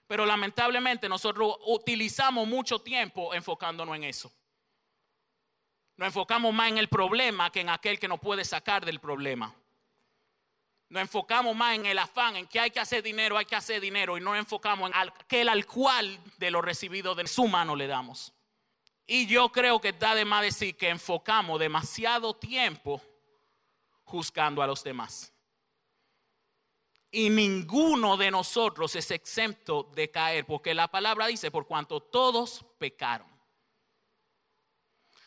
Pero 0.06 0.26
lamentablemente 0.26 1.08
nosotros 1.08 1.56
utilizamos 1.66 2.46
mucho 2.46 2.80
tiempo 2.80 3.34
enfocándonos 3.34 3.96
en 3.96 4.04
eso. 4.04 4.32
Nos 5.96 6.06
enfocamos 6.06 6.52
más 6.52 6.68
en 6.68 6.78
el 6.78 6.88
problema 6.88 7.50
que 7.50 7.60
en 7.60 7.70
aquel 7.70 7.98
que 7.98 8.08
nos 8.08 8.20
puede 8.20 8.44
sacar 8.44 8.84
del 8.84 9.00
problema. 9.00 9.54
Nos 10.94 11.00
enfocamos 11.00 11.56
más 11.56 11.74
en 11.74 11.86
el 11.86 11.98
afán, 11.98 12.36
en 12.36 12.46
que 12.46 12.60
hay 12.60 12.70
que 12.70 12.78
hacer 12.78 13.02
dinero, 13.02 13.36
hay 13.36 13.46
que 13.46 13.56
hacer 13.56 13.80
dinero, 13.80 14.16
y 14.16 14.20
no 14.20 14.36
enfocamos 14.36 14.88
en 14.88 14.96
aquel 14.96 15.48
al 15.48 15.66
cual 15.66 16.20
de 16.36 16.52
lo 16.52 16.62
recibido 16.62 17.16
de 17.16 17.26
su 17.26 17.48
mano 17.48 17.74
le 17.74 17.88
damos. 17.88 18.32
Y 19.04 19.26
yo 19.26 19.50
creo 19.50 19.80
que 19.80 19.88
está 19.88 20.14
de 20.14 20.24
más 20.24 20.42
decir 20.42 20.76
que 20.76 20.88
enfocamos 20.88 21.58
demasiado 21.58 22.36
tiempo 22.36 23.02
juzgando 24.04 24.62
a 24.62 24.68
los 24.68 24.84
demás. 24.84 25.32
Y 27.10 27.28
ninguno 27.28 28.16
de 28.16 28.30
nosotros 28.30 28.94
es 28.94 29.10
exento 29.10 29.90
de 29.96 30.12
caer, 30.12 30.46
porque 30.46 30.74
la 30.74 30.86
palabra 30.86 31.26
dice, 31.26 31.50
por 31.50 31.66
cuanto 31.66 31.98
todos 31.98 32.64
pecaron. 32.78 33.26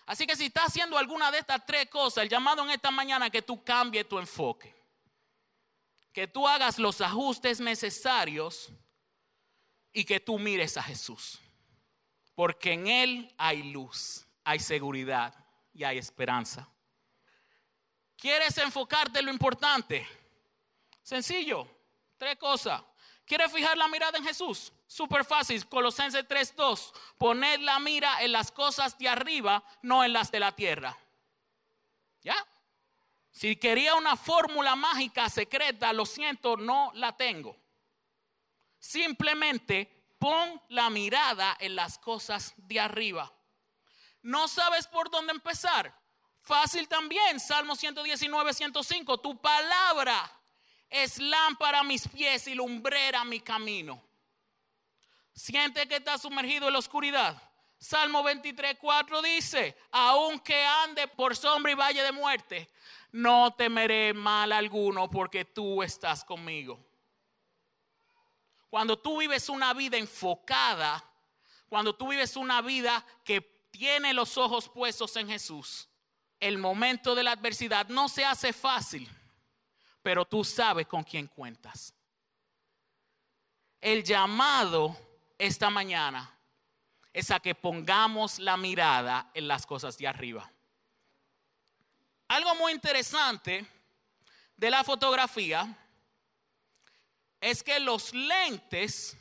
Así 0.06 0.26
que 0.26 0.38
si 0.38 0.46
estás 0.46 0.68
haciendo 0.68 0.98
alguna 0.98 1.30
de 1.30 1.40
estas 1.40 1.66
tres 1.66 1.90
cosas, 1.90 2.24
el 2.24 2.30
llamado 2.30 2.64
en 2.64 2.70
esta 2.70 2.90
mañana 2.90 3.30
que 3.30 3.42
tú 3.42 3.66
cambies 3.66 4.08
tu 4.08 4.18
enfoque. 4.18 4.78
Que 6.18 6.28
tú 6.28 6.48
hagas 6.48 6.80
los 6.80 7.00
ajustes 7.00 7.60
necesarios 7.60 8.70
y 9.94 10.04
que 10.04 10.20
tú 10.20 10.40
mires 10.40 10.76
a 10.76 10.82
Jesús. 10.82 11.40
Porque 12.34 12.72
en 12.72 12.88
Él 12.88 13.36
hay 13.38 13.62
luz, 13.62 14.26
hay 14.44 14.58
seguridad 14.58 15.36
y 15.76 15.84
hay 15.84 16.00
esperanza. 16.00 16.68
¿Quieres 18.16 18.58
enfocarte 18.58 19.20
en 19.20 19.28
lo 19.28 19.32
importante? 19.32 20.08
Sencillo, 21.04 21.68
tres 22.18 22.36
cosas. 22.38 22.82
¿Quieres 23.24 23.52
fijar 23.52 23.78
la 23.78 23.88
mirada 23.88 24.18
en 24.18 24.26
Jesús? 24.26 24.74
Súper 24.88 25.24
fácil, 25.24 25.70
Colosenses 25.70 26.28
3.2. 26.28 26.94
Poner 27.20 27.60
la 27.60 27.78
mira 27.78 28.24
en 28.24 28.32
las 28.32 28.52
cosas 28.52 28.98
de 28.98 29.08
arriba, 29.08 29.64
no 29.84 30.04
en 30.04 30.14
las 30.14 30.32
de 30.32 30.40
la 30.40 30.52
tierra. 30.56 30.98
Si 33.38 33.56
quería 33.56 33.94
una 33.94 34.18
fórmula 34.18 34.76
mágica 34.76 35.30
secreta, 35.30 35.94
lo 35.94 36.08
siento, 36.08 36.58
no 36.58 36.92
la 36.96 37.16
tengo. 37.16 37.56
Simplemente 38.80 40.08
pon 40.18 40.60
la 40.70 40.90
mirada 40.90 41.56
en 41.60 41.76
las 41.76 42.00
cosas 42.00 42.56
de 42.58 42.80
arriba. 42.80 43.32
¿No 44.24 44.48
sabes 44.48 44.88
por 44.88 45.12
dónde 45.12 45.34
empezar? 45.34 45.96
Fácil 46.42 46.88
también, 46.88 47.40
Salmo 47.40 47.76
119, 47.76 48.56
105. 48.56 49.20
Tu 49.20 49.40
palabra 49.40 50.32
es 50.90 51.20
lámpara 51.20 51.82
a 51.82 51.84
mis 51.84 52.08
pies 52.08 52.48
y 52.48 52.56
lumbrera 52.56 53.24
mi 53.24 53.40
camino. 53.40 54.02
Siente 55.36 55.88
que 55.88 55.98
está 55.98 56.18
sumergido 56.18 56.66
en 56.66 56.74
la 56.74 56.80
oscuridad. 56.80 57.47
Salmo 57.80 58.24
23, 58.24 58.78
4 58.80 59.22
dice, 59.22 59.78
aunque 59.92 60.66
ande 60.66 61.08
por 61.08 61.36
sombra 61.36 61.72
y 61.72 61.76
valle 61.76 62.04
de 62.04 62.12
muerte, 62.12 62.70
no 63.12 63.54
temeré 63.54 64.14
mal 64.14 64.52
alguno 64.52 65.10
porque 65.10 65.46
tú 65.46 65.84
estás 65.84 66.24
conmigo. 66.24 66.84
Cuando 68.70 68.98
tú 68.98 69.20
vives 69.20 69.48
una 69.50 69.74
vida 69.74 69.98
enfocada, 69.98 71.04
cuando 71.70 71.96
tú 71.96 72.10
vives 72.10 72.36
una 72.36 72.62
vida 72.62 73.06
que 73.24 73.42
tiene 73.72 74.14
los 74.14 74.38
ojos 74.38 74.68
puestos 74.70 75.16
en 75.16 75.28
Jesús, 75.28 75.88
el 76.40 76.58
momento 76.58 77.16
de 77.16 77.24
la 77.24 77.32
adversidad 77.32 77.88
no 77.88 78.10
se 78.10 78.26
hace 78.26 78.54
fácil 78.54 79.10
pero 80.08 80.24
tú 80.24 80.46
sabes 80.46 80.88
con 80.88 81.04
quién 81.04 81.28
cuentas. 81.28 81.94
El 83.82 84.06
llamado 84.06 84.96
esta 85.38 85.70
mañana 85.70 86.37
es 87.18 87.32
a 87.32 87.40
que 87.40 87.56
pongamos 87.56 88.38
la 88.38 88.58
mirada 88.58 89.32
en 89.34 89.48
las 89.48 89.66
cosas 89.66 89.98
de 89.98 90.08
arriba. 90.08 90.52
Algo 92.28 92.54
muy 92.54 92.72
interesante 92.74 93.66
de 94.56 94.70
la 94.70 94.84
fotografía 94.84 95.68
es 97.42 97.64
que 97.64 97.80
los 97.80 98.14
lentes, 98.14 99.18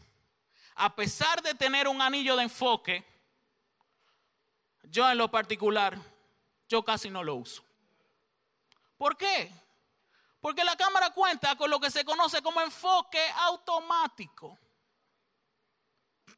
a 0.75 0.95
pesar 0.95 1.41
de 1.41 1.55
tener 1.55 1.89
un 1.89 2.03
anillo 2.03 2.37
de 2.37 2.43
enfoque, 2.43 3.03
yo 4.83 5.11
en 5.11 5.17
lo 5.17 5.31
particular, 5.31 5.99
yo 6.69 6.85
casi 6.85 7.09
no 7.09 7.25
lo 7.25 7.37
uso. 7.37 7.65
¿Por 8.99 9.17
qué? 9.17 9.51
Porque 10.43 10.65
la 10.65 10.77
cámara 10.77 11.15
cuenta 11.15 11.57
con 11.57 11.71
lo 11.71 11.81
que 11.81 11.91
se 11.91 12.05
conoce 12.05 12.43
como 12.43 12.61
enfoque 12.61 13.27
automático. 13.39 14.59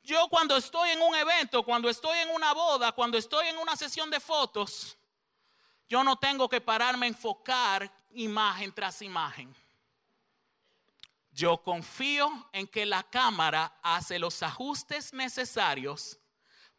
Yo 0.09 0.27
cuando 0.31 0.57
estoy 0.57 0.89
en 0.89 1.03
un 1.03 1.15
evento, 1.15 1.63
cuando 1.63 1.91
estoy 1.91 2.17
en 2.21 2.31
una 2.31 2.55
boda, 2.55 2.93
cuando 2.93 3.19
estoy 3.19 3.49
en 3.49 3.59
una 3.59 3.77
sesión 3.77 4.09
de 4.09 4.19
fotos, 4.21 4.97
yo 5.87 6.03
no 6.03 6.17
tengo 6.17 6.49
que 6.49 6.63
pararme 6.63 7.05
a 7.05 7.11
enfocar 7.11 7.93
imagen 8.13 8.73
tras 8.73 9.03
imagen. 9.03 9.55
Yo 11.31 11.63
confío 11.63 12.49
en 12.53 12.67
que 12.67 12.87
la 12.87 13.03
cámara 13.03 13.79
hace 13.83 14.19
los 14.19 14.43
ajustes 14.43 15.13
necesarios 15.13 16.19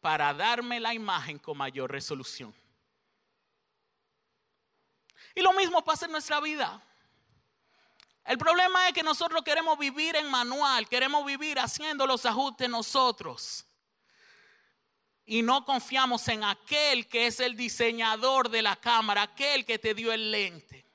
para 0.02 0.34
darme 0.34 0.80
la 0.80 0.96
imagen 0.96 1.38
con 1.38 1.56
mayor 1.56 1.92
resolución. 1.92 2.52
Y 5.36 5.42
lo 5.42 5.54
mismo 5.54 5.84
pasa 5.84 6.08
en 6.08 6.14
nuestra 6.14 6.40
vida. 6.40 6.82
El 8.30 8.38
problema 8.38 8.88
es 8.88 8.94
que 8.94 9.02
nosotros 9.02 9.42
queremos 9.44 9.76
vivir 9.80 10.16
en 10.16 10.30
manual, 10.30 10.88
queremos 10.88 11.26
vivir 11.26 11.58
haciendo 11.58 12.06
los 12.06 12.28
ajustes 12.28 12.70
nosotros. 12.70 13.66
Y 15.26 15.42
no 15.42 15.66
confiamos 15.66 16.28
en 16.28 16.44
aquel 16.44 17.08
que 17.08 17.26
es 17.26 17.40
el 17.40 17.58
diseñador 17.58 18.50
de 18.50 18.62
la 18.62 18.76
cámara, 18.76 19.24
aquel 19.24 19.66
que 19.66 19.80
te 19.80 19.96
dio 19.96 20.14
el 20.14 20.30
lente. 20.30 20.86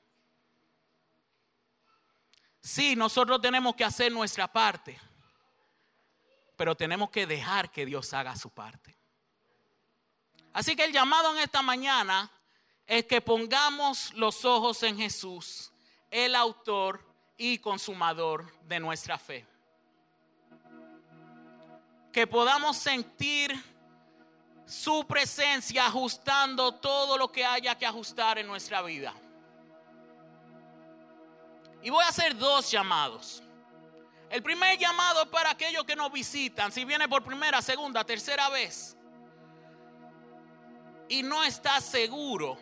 Sí, 2.61 2.95
nosotros 2.95 3.41
tenemos 3.41 3.75
que 3.75 3.83
hacer 3.83 4.13
nuestra 4.13 4.47
parte, 4.47 4.97
pero 6.55 6.73
tenemos 6.73 7.09
que 7.09 7.27
dejar 7.27 7.69
que 7.69 7.85
Dios 7.85 8.13
haga 8.13 8.37
su 8.37 8.49
parte. 8.49 8.95
Así 10.53 10.73
que 10.73 10.85
el 10.85 10.93
llamado 10.93 11.33
en 11.33 11.39
esta 11.39 11.61
mañana 11.61 12.31
es 12.87 13.03
que 13.03 13.19
pongamos 13.19 14.13
los 14.13 14.45
ojos 14.45 14.83
en 14.83 14.97
Jesús, 14.97 15.73
el 16.09 16.33
autor 16.33 17.13
y 17.37 17.57
consumador 17.59 18.51
de 18.67 18.79
nuestra 18.79 19.17
fe. 19.17 19.45
Que 22.11 22.27
podamos 22.27 22.77
sentir 22.77 23.53
su 24.65 25.05
presencia 25.05 25.85
ajustando 25.85 26.73
todo 26.75 27.17
lo 27.17 27.31
que 27.31 27.45
haya 27.45 27.77
que 27.77 27.85
ajustar 27.85 28.37
en 28.37 28.47
nuestra 28.47 28.81
vida. 28.81 29.13
Y 31.83 31.89
voy 31.89 32.03
a 32.03 32.07
hacer 32.07 32.37
dos 32.37 32.71
llamados. 32.71 33.43
El 34.29 34.41
primer 34.41 34.79
llamado 34.79 35.23
es 35.23 35.27
para 35.27 35.51
aquellos 35.51 35.83
que 35.83 35.95
nos 35.95 36.11
visitan, 36.11 36.71
si 36.71 36.83
viene 36.83 37.07
por 37.07 37.23
primera, 37.23 37.61
segunda, 37.61 38.03
tercera 38.03 38.49
vez 38.49 38.95
y 41.07 41.23
no 41.23 41.43
estás 41.43 41.83
seguro 41.83 42.57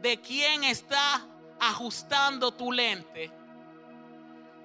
de 0.00 0.20
quién 0.20 0.64
está 0.64 1.24
ajustando 1.60 2.52
tu 2.52 2.72
lente, 2.72 3.30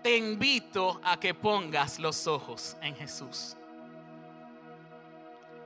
te 0.02 0.18
invito 0.18 1.00
a 1.04 1.20
que 1.20 1.34
pongas 1.34 1.98
los 2.00 2.28
ojos 2.28 2.76
en 2.82 2.96
Jesús. 2.96 3.56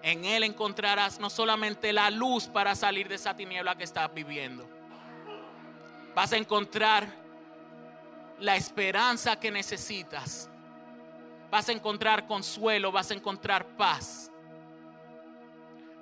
En 0.04 0.24
Él 0.26 0.44
encontrarás 0.44 1.20
no 1.20 1.30
solamente 1.30 1.92
la 1.92 2.10
luz 2.12 2.48
para 2.48 2.76
salir 2.76 3.10
de 3.10 3.16
esa 3.16 3.36
tiniebla 3.36 3.76
que 3.76 3.84
estás 3.84 4.14
viviendo, 4.14 4.68
vas 6.16 6.32
a 6.34 6.38
encontrar 6.38 7.08
la 8.40 8.56
esperanza 8.56 9.40
que 9.40 9.52
necesitas, 9.52 10.50
vas 11.50 11.68
a 11.70 11.72
encontrar 11.72 12.28
consuelo, 12.28 12.92
vas 12.92 13.12
a 13.12 13.16
encontrar 13.16 13.66
paz. 13.76 14.32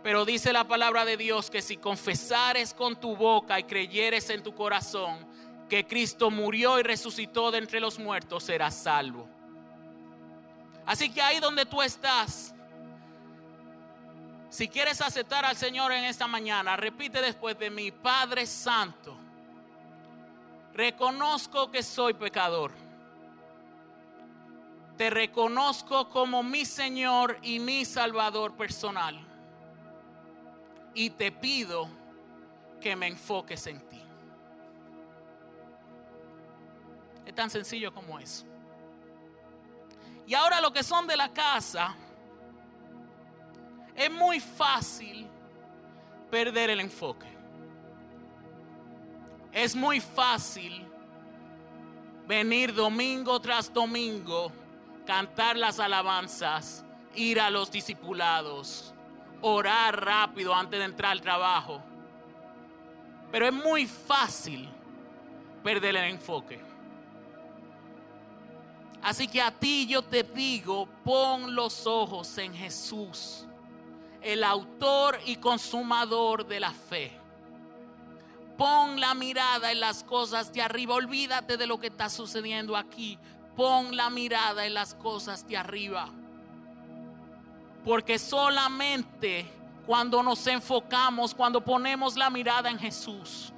Pero 0.06 0.24
dice 0.24 0.54
la 0.54 0.68
palabra 0.68 1.04
de 1.04 1.18
Dios 1.18 1.50
que 1.50 1.64
si 1.64 1.78
confesares 1.78 2.76
con 2.76 2.96
tu 2.96 3.16
boca 3.16 3.60
y 3.60 3.64
creyeres 3.64 4.30
en 4.30 4.44
tu 4.44 4.54
corazón 4.54 5.18
que 5.68 5.88
Cristo 5.88 6.30
murió 6.30 6.80
y 6.80 6.84
resucitó 6.84 7.50
de 7.50 7.58
entre 7.58 7.80
los 7.80 7.98
muertos, 7.98 8.44
serás 8.44 8.76
salvo. 8.76 9.28
Así 10.86 11.10
que 11.10 11.24
ahí 11.24 11.40
donde 11.40 11.66
tú 11.66 11.82
estás, 11.82 12.54
si 14.52 14.68
quieres 14.68 15.02
aceptar 15.02 15.44
al 15.44 15.56
Señor 15.56 15.92
en 15.92 16.04
esta 16.04 16.28
mañana, 16.28 16.76
repite 16.76 17.20
después 17.20 17.58
de 17.58 17.72
mí, 17.72 17.92
Padre 17.92 18.46
Santo, 18.46 19.18
reconozco 20.76 21.72
que 21.72 21.82
soy 21.82 22.14
pecador. 22.14 22.72
Te 24.98 25.10
reconozco 25.10 26.10
como 26.10 26.44
mi 26.44 26.64
Señor 26.64 27.40
y 27.42 27.58
mi 27.58 27.86
Salvador 27.86 28.56
personal 28.56 29.20
y 30.96 31.10
te 31.12 31.32
pido 31.32 31.88
que 32.82 32.96
me 32.96 33.08
enfoques 33.08 33.68
en 33.68 33.82
ti. 33.88 34.02
Es 37.26 37.36
tan 37.36 37.50
sencillo 37.50 37.94
como 37.94 38.18
eso. 38.18 38.46
Y 40.26 40.34
ahora 40.34 40.62
lo 40.62 40.72
que 40.72 40.82
son 40.82 41.06
de 41.06 41.18
la 41.18 41.32
casa, 41.32 41.96
es 43.94 44.10
muy 44.10 44.40
fácil 44.40 45.28
perder 46.32 46.70
el 46.72 46.80
enfoque. 46.80 47.28
Es 49.52 49.76
muy 49.76 50.00
fácil 50.00 50.86
venir 52.28 52.74
domingo 52.74 53.40
tras 53.40 53.72
domingo, 53.72 54.52
cantar 55.06 55.58
las 55.58 55.80
alabanzas, 55.80 56.84
ir 57.14 57.40
a 57.40 57.50
los 57.50 57.72
discipulados, 57.72 58.95
orar 59.48 60.04
rápido 60.04 60.56
antes 60.56 60.80
de 60.80 60.86
entrar 60.86 61.12
al 61.12 61.22
trabajo. 61.22 61.80
Pero 63.32 63.46
es 63.48 63.54
muy 63.54 63.86
fácil 63.86 64.68
perder 65.64 65.96
el 65.98 66.06
enfoque. 66.06 66.60
Así 69.04 69.28
que 69.28 69.44
a 69.44 69.52
ti 69.52 69.86
yo 69.86 70.02
te 70.02 70.24
digo, 70.24 70.88
pon 71.04 71.54
los 71.54 71.86
ojos 71.86 72.36
en 72.40 72.56
Jesús, 72.56 73.46
el 74.20 74.44
autor 74.44 75.20
y 75.28 75.36
consumador 75.36 76.48
de 76.48 76.60
la 76.60 76.72
fe. 76.72 77.16
Pon 78.58 79.00
la 79.00 79.14
mirada 79.14 79.72
en 79.72 79.80
las 79.80 80.04
cosas 80.04 80.52
de 80.54 80.64
arriba. 80.64 80.96
Olvídate 80.96 81.58
de 81.58 81.68
lo 81.68 81.80
que 81.80 81.88
está 81.88 82.10
sucediendo 82.10 82.76
aquí. 82.76 83.20
Pon 83.56 83.96
la 83.96 84.10
mirada 84.10 84.66
en 84.66 84.74
las 84.74 84.96
cosas 84.96 85.48
de 85.48 85.58
arriba. 85.58 86.10
Porque 87.86 88.18
solamente 88.18 89.46
cuando 89.86 90.24
nos 90.24 90.46
enfocamos, 90.48 91.36
cuando 91.36 91.62
ponemos 91.62 92.18
la 92.18 92.32
mirada 92.32 92.72
en 92.72 92.80
Jesús, 92.80 93.54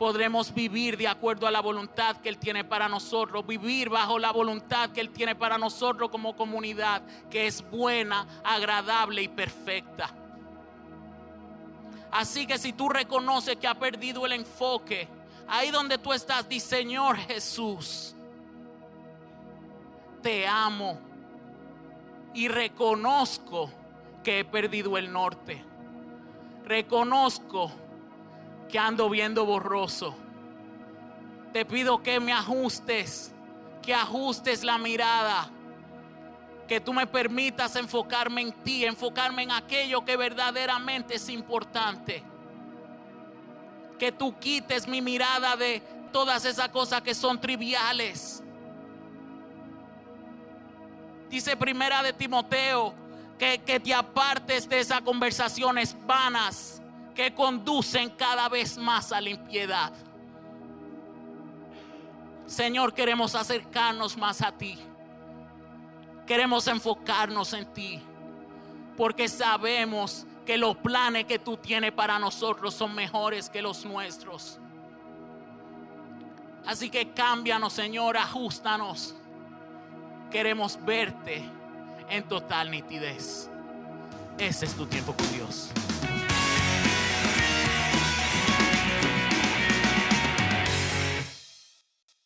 podremos 0.00 0.52
vivir 0.52 0.96
de 0.96 1.06
acuerdo 1.06 1.46
a 1.46 1.50
la 1.52 1.60
voluntad 1.60 2.16
que 2.16 2.28
Él 2.28 2.38
tiene 2.38 2.64
para 2.64 2.88
nosotros, 2.88 3.46
vivir 3.46 3.88
bajo 3.88 4.18
la 4.18 4.32
voluntad 4.32 4.90
que 4.90 5.00
Él 5.00 5.10
tiene 5.10 5.36
para 5.36 5.58
nosotros 5.58 6.10
como 6.10 6.34
comunidad, 6.34 7.02
que 7.30 7.46
es 7.46 7.62
buena, 7.70 8.26
agradable 8.42 9.22
y 9.22 9.28
perfecta. 9.28 10.12
Así 12.10 12.46
que 12.48 12.58
si 12.58 12.72
tú 12.72 12.88
reconoces 12.88 13.56
que 13.56 13.68
ha 13.68 13.74
perdido 13.74 14.26
el 14.26 14.32
enfoque, 14.32 15.08
ahí 15.46 15.70
donde 15.70 15.98
tú 15.98 16.12
estás, 16.12 16.48
di 16.48 16.58
Señor 16.58 17.16
Jesús, 17.16 18.16
te 20.20 20.46
amo 20.48 21.07
y 22.34 22.48
reconozco 22.48 23.70
que 24.22 24.40
he 24.40 24.44
perdido 24.44 24.98
el 24.98 25.12
norte. 25.12 25.62
Reconozco 26.64 27.72
que 28.68 28.78
ando 28.78 29.08
viendo 29.08 29.44
borroso. 29.44 30.14
Te 31.52 31.64
pido 31.64 32.02
que 32.02 32.20
me 32.20 32.32
ajustes, 32.32 33.32
que 33.82 33.94
ajustes 33.94 34.64
la 34.64 34.76
mirada, 34.76 35.50
que 36.68 36.80
tú 36.80 36.92
me 36.92 37.06
permitas 37.06 37.74
enfocarme 37.76 38.42
en 38.42 38.52
ti, 38.52 38.84
enfocarme 38.84 39.44
en 39.44 39.52
aquello 39.52 40.04
que 40.04 40.16
verdaderamente 40.16 41.14
es 41.14 41.28
importante. 41.30 42.22
Que 43.98 44.12
tú 44.12 44.38
quites 44.38 44.86
mi 44.86 45.00
mirada 45.00 45.56
de 45.56 45.80
todas 46.12 46.44
esas 46.44 46.68
cosas 46.68 47.00
que 47.00 47.14
son 47.14 47.40
triviales 47.40 48.42
Dice 51.28 51.56
primera 51.56 52.02
de 52.02 52.12
Timoteo 52.12 52.94
que, 53.38 53.58
que 53.58 53.78
te 53.78 53.92
apartes 53.92 54.68
de 54.68 54.80
esas 54.80 55.02
conversaciones 55.02 55.96
vanas 56.06 56.80
que 57.14 57.34
conducen 57.34 58.10
cada 58.10 58.48
vez 58.48 58.78
más 58.78 59.12
a 59.12 59.20
la 59.20 59.30
impiedad. 59.30 59.92
Señor, 62.46 62.94
queremos 62.94 63.34
acercarnos 63.34 64.16
más 64.16 64.40
a 64.40 64.52
ti. 64.52 64.78
Queremos 66.26 66.66
enfocarnos 66.66 67.52
en 67.52 67.66
ti. 67.74 68.02
Porque 68.96 69.28
sabemos 69.28 70.26
que 70.46 70.56
los 70.56 70.76
planes 70.78 71.26
que 71.26 71.38
tú 71.38 71.58
tienes 71.58 71.92
para 71.92 72.18
nosotros 72.18 72.72
son 72.72 72.94
mejores 72.94 73.50
que 73.50 73.60
los 73.60 73.84
nuestros. 73.84 74.58
Así 76.66 76.88
que 76.88 77.10
cámbianos, 77.12 77.74
Señor, 77.74 78.16
ajustanos 78.16 79.14
queremos 80.30 80.78
verte 80.84 81.42
en 82.10 82.22
total 82.24 82.70
nitidez. 82.70 83.48
Ese 84.38 84.66
es 84.66 84.74
tu 84.74 84.86
tiempo 84.86 85.14
con 85.14 85.30
Dios. 85.32 85.70